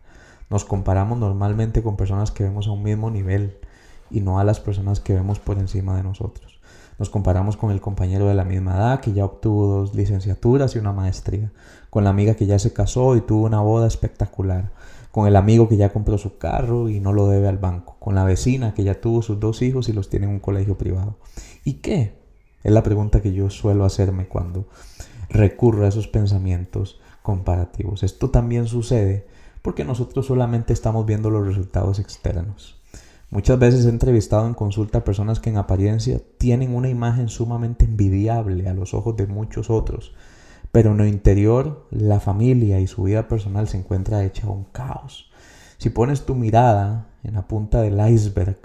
Nos 0.49 0.65
comparamos 0.65 1.19
normalmente 1.19 1.83
con 1.83 1.97
personas 1.97 2.31
que 2.31 2.45
vemos 2.45 2.67
a 2.67 2.73
un 2.73 2.83
mismo 2.83 3.11
nivel 3.11 3.57
y 4.11 4.21
no 4.21 4.39
a 4.39 4.45
las 4.45 4.61
personas 4.61 5.01
que 5.01 5.15
vemos 5.15 5.39
por 5.39 5.59
encima 5.59 5.97
de 5.97 6.03
nosotros. 6.03 6.61
Nos 6.99 7.09
comparamos 7.09 7.57
con 7.57 7.71
el 7.71 7.81
compañero 7.81 8.27
de 8.27 8.35
la 8.35 8.45
misma 8.45 8.77
edad 8.77 9.01
que 9.01 9.13
ya 9.13 9.25
obtuvo 9.25 9.67
dos 9.67 9.95
licenciaturas 9.95 10.77
y 10.77 10.79
una 10.79 10.93
maestría, 10.93 11.51
con 11.89 12.05
la 12.05 12.11
amiga 12.11 12.35
que 12.35 12.47
ya 12.47 12.59
se 12.59 12.75
casó 12.75 13.17
y 13.17 13.23
tuvo 13.23 13.47
una 13.47 13.61
boda 13.61 13.87
espectacular, 13.87 14.71
con 15.11 15.27
el 15.27 15.37
amigo 15.37 15.67
que 15.67 15.79
ya 15.79 15.95
compró 15.95 16.19
su 16.19 16.37
carro 16.37 16.91
y 16.91 17.01
no 17.01 17.15
lo 17.15 17.29
debe 17.29 17.49
al 17.49 17.57
banco, 17.57 17.97
con 18.01 18.15
la 18.15 18.25
vecina 18.25 18.75
que 18.75 18.85
ya 18.85 19.01
tuvo 19.01 19.23
sus 19.23 19.41
dos 19.41 19.63
hijos 19.63 19.89
y 19.89 19.95
los 19.95 20.11
tiene 20.11 20.27
en 20.27 20.33
un 20.33 20.41
colegio 20.41 20.77
privado. 20.77 21.17
¿Y 21.65 21.75
qué? 21.75 22.20
Es 22.63 22.73
la 22.73 22.83
pregunta 22.83 23.23
que 23.23 23.33
yo 23.33 23.51
suelo 23.51 23.85
hacerme 23.85 24.27
cuando 24.27 24.67
recurro 25.29 25.85
a 25.85 25.89
esos 25.89 26.09
pensamientos 26.09 27.01
comparativos. 27.23 28.03
Esto 28.03 28.31
también 28.31 28.67
sucede 28.67 29.27
porque 29.63 29.85
nosotros 29.85 30.27
solamente 30.27 30.73
estamos 30.73 31.07
viendo 31.07 31.31
los 31.31 31.47
resultados 31.47 31.99
externos. 31.99 32.81
Muchas 33.31 33.59
veces 33.59 33.87
he 33.87 33.91
entrevistado 33.91 34.47
en 34.47 34.55
consulta 34.55 34.99
a 34.99 35.05
personas 35.05 35.39
que 35.39 35.51
en 35.51 35.57
apariencia 35.57 36.21
tienen 36.39 36.75
una 36.75 36.89
imagen 36.89 37.29
sumamente 37.29 37.85
envidiable 37.85 38.69
a 38.69 38.75
los 38.75 38.93
ojos 38.93 39.17
de 39.17 39.29
muchos 39.29 39.71
otros, 39.71 40.15
pero 40.73 40.91
en 40.91 40.99
lo 40.99 41.07
interior 41.07 41.87
la 41.91 42.19
familia 42.19 42.81
y 42.81 42.89
su 42.89 43.05
vida 43.05 43.29
personal 43.29 43.69
se 43.69 43.79
encuentra 43.79 44.25
hecha 44.25 44.49
un 44.49 44.65
caos. 44.65 45.31
Si 45.79 45.91
pones 45.91 46.27
tu 46.27 46.35
mirada 46.35 47.07
en 47.23 47.35
la 47.35 47.47
punta 47.47 47.81
del 47.81 48.01
iceberg, 48.11 48.59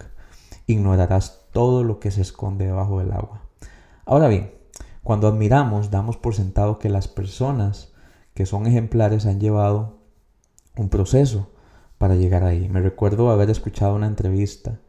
ignorarás 0.65 1.41
todo 1.51 1.83
lo 1.83 1.99
que 1.99 2.09
se 2.09 2.21
esconde 2.21 2.65
debajo 2.65 2.99
del 2.99 3.11
agua. 3.11 3.44
Ahora 4.05 4.27
bien, 4.27 4.51
cuando 5.03 5.27
admiramos, 5.27 5.89
damos 5.89 6.17
por 6.17 6.35
sentado 6.35 6.77
que 6.77 6.89
las 6.89 7.07
personas 7.07 7.93
que 8.35 8.45
son 8.45 8.67
ejemplares 8.67 9.25
han 9.25 9.39
llevado 9.39 9.99
un 10.77 10.89
proceso 10.89 11.49
para 11.97 12.15
llegar 12.15 12.43
ahí. 12.43 12.69
Me 12.69 12.81
recuerdo 12.81 13.31
haber 13.31 13.49
escuchado 13.49 13.95
una 13.95 14.07
entrevista 14.07 14.79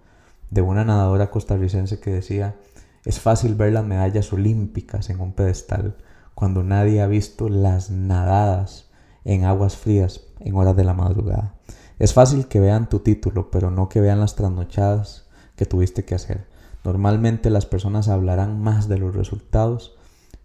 de 0.51 0.61
una 0.61 0.85
nadadora 0.85 1.31
costarricense 1.31 1.99
que 1.99 2.11
decía, 2.11 2.57
es 3.05 3.21
fácil 3.21 3.55
ver 3.55 3.73
las 3.73 3.85
medallas 3.85 4.33
olímpicas 4.33 5.09
en 5.11 5.21
un 5.21 5.33
pedestal 5.33 5.97
cuando 6.35 6.63
nadie 6.63 7.01
ha 7.01 7.07
visto 7.07 7.49
las 7.49 7.91
nadadas 7.91 8.91
en 9.25 9.45
aguas 9.45 9.77
frías 9.77 10.23
en 10.41 10.55
horas 10.57 10.77
de 10.77 10.85
la 10.85 10.93
madrugada. 10.93 11.55
Es 11.99 12.13
fácil 12.13 12.49
que 12.49 12.61
vean 12.61 12.91
tu 12.91 12.99
título, 12.99 13.51
pero 13.51 13.71
no 13.71 13.89
que 13.89 14.03
vean 14.03 14.21
las 14.21 14.35
trasnochadas 14.35 15.27
que 15.57 15.65
tuviste 15.65 16.05
que 16.05 16.15
hacer. 16.15 16.56
Normalmente 16.87 17.51
las 17.51 17.67
personas 17.67 18.07
hablarán 18.07 18.63
más 18.63 18.87
de 18.87 18.97
los 18.97 19.13
resultados 19.13 19.97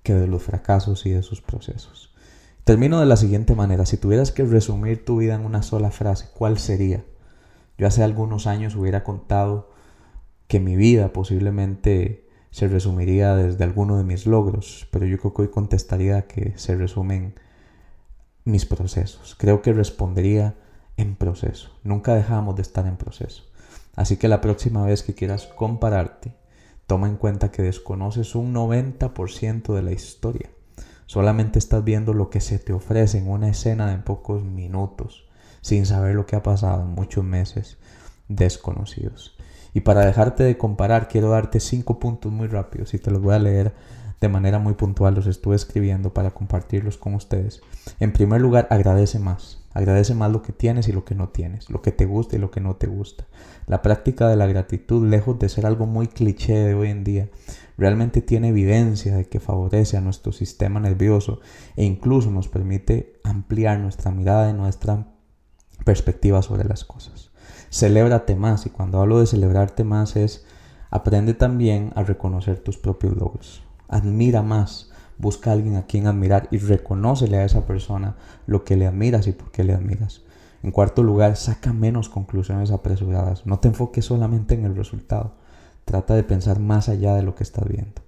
que 0.01 0.15
de 0.15 0.25
los 0.25 0.41
fracasos 0.41 1.05
y 1.05 1.11
de 1.11 1.21
sus 1.21 1.39
procesos. 1.39 2.15
Termino 2.63 2.99
de 2.99 3.05
la 3.05 3.15
siguiente 3.15 3.53
manera. 3.53 3.85
Si 3.85 3.97
tuvieras 3.97 4.31
que 4.31 4.43
resumir 4.43 5.05
tu 5.05 5.17
vida 5.17 5.35
en 5.35 5.45
una 5.45 5.61
sola 5.61 5.91
frase, 5.91 6.29
¿cuál 6.33 6.57
sería? 6.57 7.05
Yo 7.77 7.85
hace 7.85 8.01
algunos 8.01 8.47
años 8.47 8.75
hubiera 8.75 9.03
contado 9.03 9.69
que 10.47 10.59
mi 10.59 10.75
vida 10.75 11.13
posiblemente 11.13 12.27
se 12.49 12.67
resumiría 12.67 13.35
desde 13.35 13.63
alguno 13.63 13.99
de 13.99 14.03
mis 14.03 14.25
logros, 14.25 14.87
pero 14.89 15.05
yo 15.05 15.19
creo 15.19 15.35
que 15.35 15.41
hoy 15.43 15.49
contestaría 15.49 16.25
que 16.25 16.57
se 16.57 16.75
resumen 16.75 17.35
mis 18.45 18.65
procesos. 18.65 19.35
Creo 19.37 19.61
que 19.61 19.73
respondería 19.73 20.55
en 20.97 21.15
proceso. 21.15 21.69
Nunca 21.83 22.15
dejamos 22.15 22.55
de 22.55 22.63
estar 22.63 22.87
en 22.87 22.97
proceso. 22.97 23.43
Así 23.95 24.17
que 24.17 24.27
la 24.27 24.41
próxima 24.41 24.85
vez 24.85 25.03
que 25.03 25.13
quieras 25.13 25.47
compararte, 25.47 26.33
toma 26.87 27.07
en 27.07 27.17
cuenta 27.17 27.51
que 27.51 27.61
desconoces 27.61 28.35
un 28.35 28.53
90% 28.53 29.73
de 29.73 29.81
la 29.81 29.91
historia 29.91 30.49
Solamente 31.11 31.59
estás 31.59 31.83
viendo 31.83 32.13
lo 32.13 32.29
que 32.29 32.39
se 32.39 32.57
te 32.57 32.71
ofrece 32.71 33.17
en 33.17 33.29
una 33.29 33.49
escena 33.49 33.89
de 33.89 33.97
pocos 33.97 34.45
minutos, 34.45 35.25
sin 35.59 35.85
saber 35.85 36.15
lo 36.15 36.25
que 36.25 36.37
ha 36.37 36.41
pasado 36.41 36.83
en 36.83 36.91
muchos 36.91 37.25
meses 37.25 37.79
desconocidos. 38.29 39.35
Y 39.73 39.81
para 39.81 40.05
dejarte 40.05 40.43
de 40.43 40.57
comparar, 40.57 41.09
quiero 41.09 41.29
darte 41.31 41.59
cinco 41.59 41.99
puntos 41.99 42.31
muy 42.31 42.47
rápidos 42.47 42.93
y 42.93 42.97
te 42.97 43.11
los 43.11 43.21
voy 43.21 43.35
a 43.35 43.39
leer 43.39 43.73
de 44.21 44.29
manera 44.29 44.59
muy 44.59 44.75
puntual. 44.75 45.15
Los 45.15 45.27
estuve 45.27 45.55
escribiendo 45.55 46.13
para 46.13 46.31
compartirlos 46.31 46.97
con 46.97 47.15
ustedes. 47.15 47.61
En 47.99 48.13
primer 48.13 48.39
lugar, 48.39 48.67
agradece 48.69 49.19
más. 49.19 49.61
Agradece 49.73 50.13
más 50.15 50.31
lo 50.31 50.41
que 50.41 50.51
tienes 50.51 50.87
y 50.87 50.91
lo 50.91 51.05
que 51.05 51.15
no 51.15 51.29
tienes, 51.29 51.69
lo 51.69 51.81
que 51.81 51.93
te 51.93 52.05
gusta 52.05 52.35
y 52.35 52.39
lo 52.39 52.51
que 52.51 52.59
no 52.59 52.75
te 52.75 52.87
gusta. 52.87 53.25
La 53.67 53.81
práctica 53.81 54.27
de 54.27 54.35
la 54.35 54.45
gratitud, 54.45 55.07
lejos 55.07 55.39
de 55.39 55.47
ser 55.47 55.65
algo 55.65 55.85
muy 55.85 56.07
cliché 56.07 56.55
de 56.55 56.73
hoy 56.73 56.89
en 56.89 57.05
día, 57.05 57.29
realmente 57.77 58.21
tiene 58.21 58.49
evidencia 58.49 59.15
de 59.15 59.29
que 59.29 59.39
favorece 59.39 59.95
a 59.95 60.01
nuestro 60.01 60.33
sistema 60.33 60.81
nervioso 60.81 61.39
e 61.77 61.85
incluso 61.85 62.31
nos 62.31 62.49
permite 62.49 63.13
ampliar 63.23 63.79
nuestra 63.79 64.11
mirada 64.11 64.49
y 64.49 64.53
nuestra 64.53 65.07
perspectiva 65.85 66.41
sobre 66.41 66.65
las 66.65 66.83
cosas. 66.83 67.31
Celébrate 67.71 68.35
más 68.35 68.65
y 68.65 68.69
cuando 68.69 68.99
hablo 68.99 69.19
de 69.19 69.25
celebrarte 69.25 69.85
más 69.85 70.17
es 70.17 70.45
aprende 70.89 71.33
también 71.33 71.93
a 71.95 72.03
reconocer 72.03 72.59
tus 72.59 72.77
propios 72.77 73.15
logros. 73.15 73.63
Admira 73.91 74.41
más, 74.41 74.89
busca 75.19 75.51
a 75.51 75.53
alguien 75.53 75.75
a 75.75 75.85
quien 75.85 76.07
admirar 76.07 76.47
y 76.49 76.57
reconócele 76.57 77.37
a 77.37 77.45
esa 77.45 77.67
persona 77.67 78.15
lo 78.47 78.63
que 78.63 78.77
le 78.77 78.87
admiras 78.87 79.27
y 79.27 79.33
por 79.33 79.51
qué 79.51 79.63
le 79.63 79.73
admiras. 79.73 80.21
En 80.63 80.71
cuarto 80.71 81.03
lugar, 81.03 81.35
saca 81.35 81.73
menos 81.73 82.09
conclusiones 82.09 82.71
apresuradas. 82.71 83.45
No 83.45 83.59
te 83.59 83.67
enfoques 83.67 84.05
solamente 84.05 84.55
en 84.55 84.65
el 84.65 84.75
resultado. 84.75 85.33
Trata 85.85 86.15
de 86.15 86.23
pensar 86.23 86.59
más 86.59 86.87
allá 86.87 87.15
de 87.15 87.23
lo 87.23 87.35
que 87.35 87.43
estás 87.43 87.67
viendo. 87.67 88.01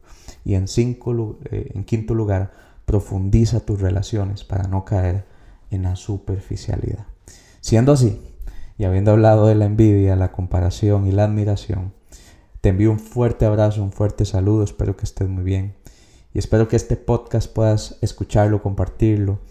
Y 0.46 0.56
en, 0.56 0.68
cinco, 0.68 1.38
eh, 1.52 1.72
en 1.74 1.84
quinto 1.84 2.16
lugar, 2.16 2.52
profundiza 2.86 3.60
tus 3.60 3.82
relaciones 3.82 4.44
para 4.44 4.68
no 4.68 4.86
caer 4.86 5.26
en 5.70 5.84
la 5.84 5.96
superficialidad. 5.96 7.06
Siendo 7.60 7.92
así, 7.92 8.22
y 8.78 8.86
habiendo 8.86 9.12
hablado 9.12 9.48
de 9.48 9.56
la 9.56 9.66
envidia, 9.66 10.16
la 10.16 10.32
comparación 10.32 11.08
y 11.08 11.12
la 11.12 11.26
admiración, 11.26 11.94
te 12.64 12.70
envío 12.70 12.92
un 12.92 13.00
fuerte 13.00 13.46
abrazo, 13.46 13.84
un 13.84 13.92
fuerte 13.92 14.24
saludo, 14.24 14.64
espero 14.64 14.96
que 14.96 15.04
estés 15.04 15.28
muy 15.28 15.44
bien 15.44 15.76
y 16.34 16.40
espero 16.40 16.70
que 16.70 16.78
este 16.78 16.96
podcast 16.96 17.54
puedas 17.54 17.98
escucharlo, 18.00 18.62
compartirlo 18.62 19.42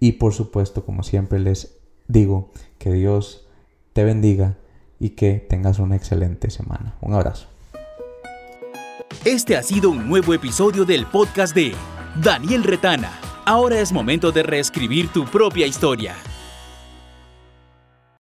y 0.00 0.12
por 0.12 0.32
supuesto, 0.32 0.82
como 0.86 1.02
siempre 1.02 1.38
les 1.40 1.76
digo, 2.08 2.52
que 2.78 2.90
Dios 2.90 3.46
te 3.92 4.02
bendiga 4.02 4.56
y 4.98 5.10
que 5.10 5.46
tengas 5.46 5.78
una 5.78 5.96
excelente 5.96 6.48
semana. 6.48 6.96
Un 7.02 7.12
abrazo. 7.12 7.48
Este 9.26 9.58
ha 9.58 9.62
sido 9.62 9.90
un 9.90 10.08
nuevo 10.08 10.32
episodio 10.32 10.86
del 10.86 11.04
podcast 11.04 11.54
de 11.54 11.74
Daniel 12.22 12.64
Retana. 12.64 13.12
Ahora 13.44 13.78
es 13.78 13.92
momento 13.92 14.32
de 14.32 14.42
reescribir 14.42 15.08
tu 15.08 15.26
propia 15.26 15.66
historia. 15.66 16.14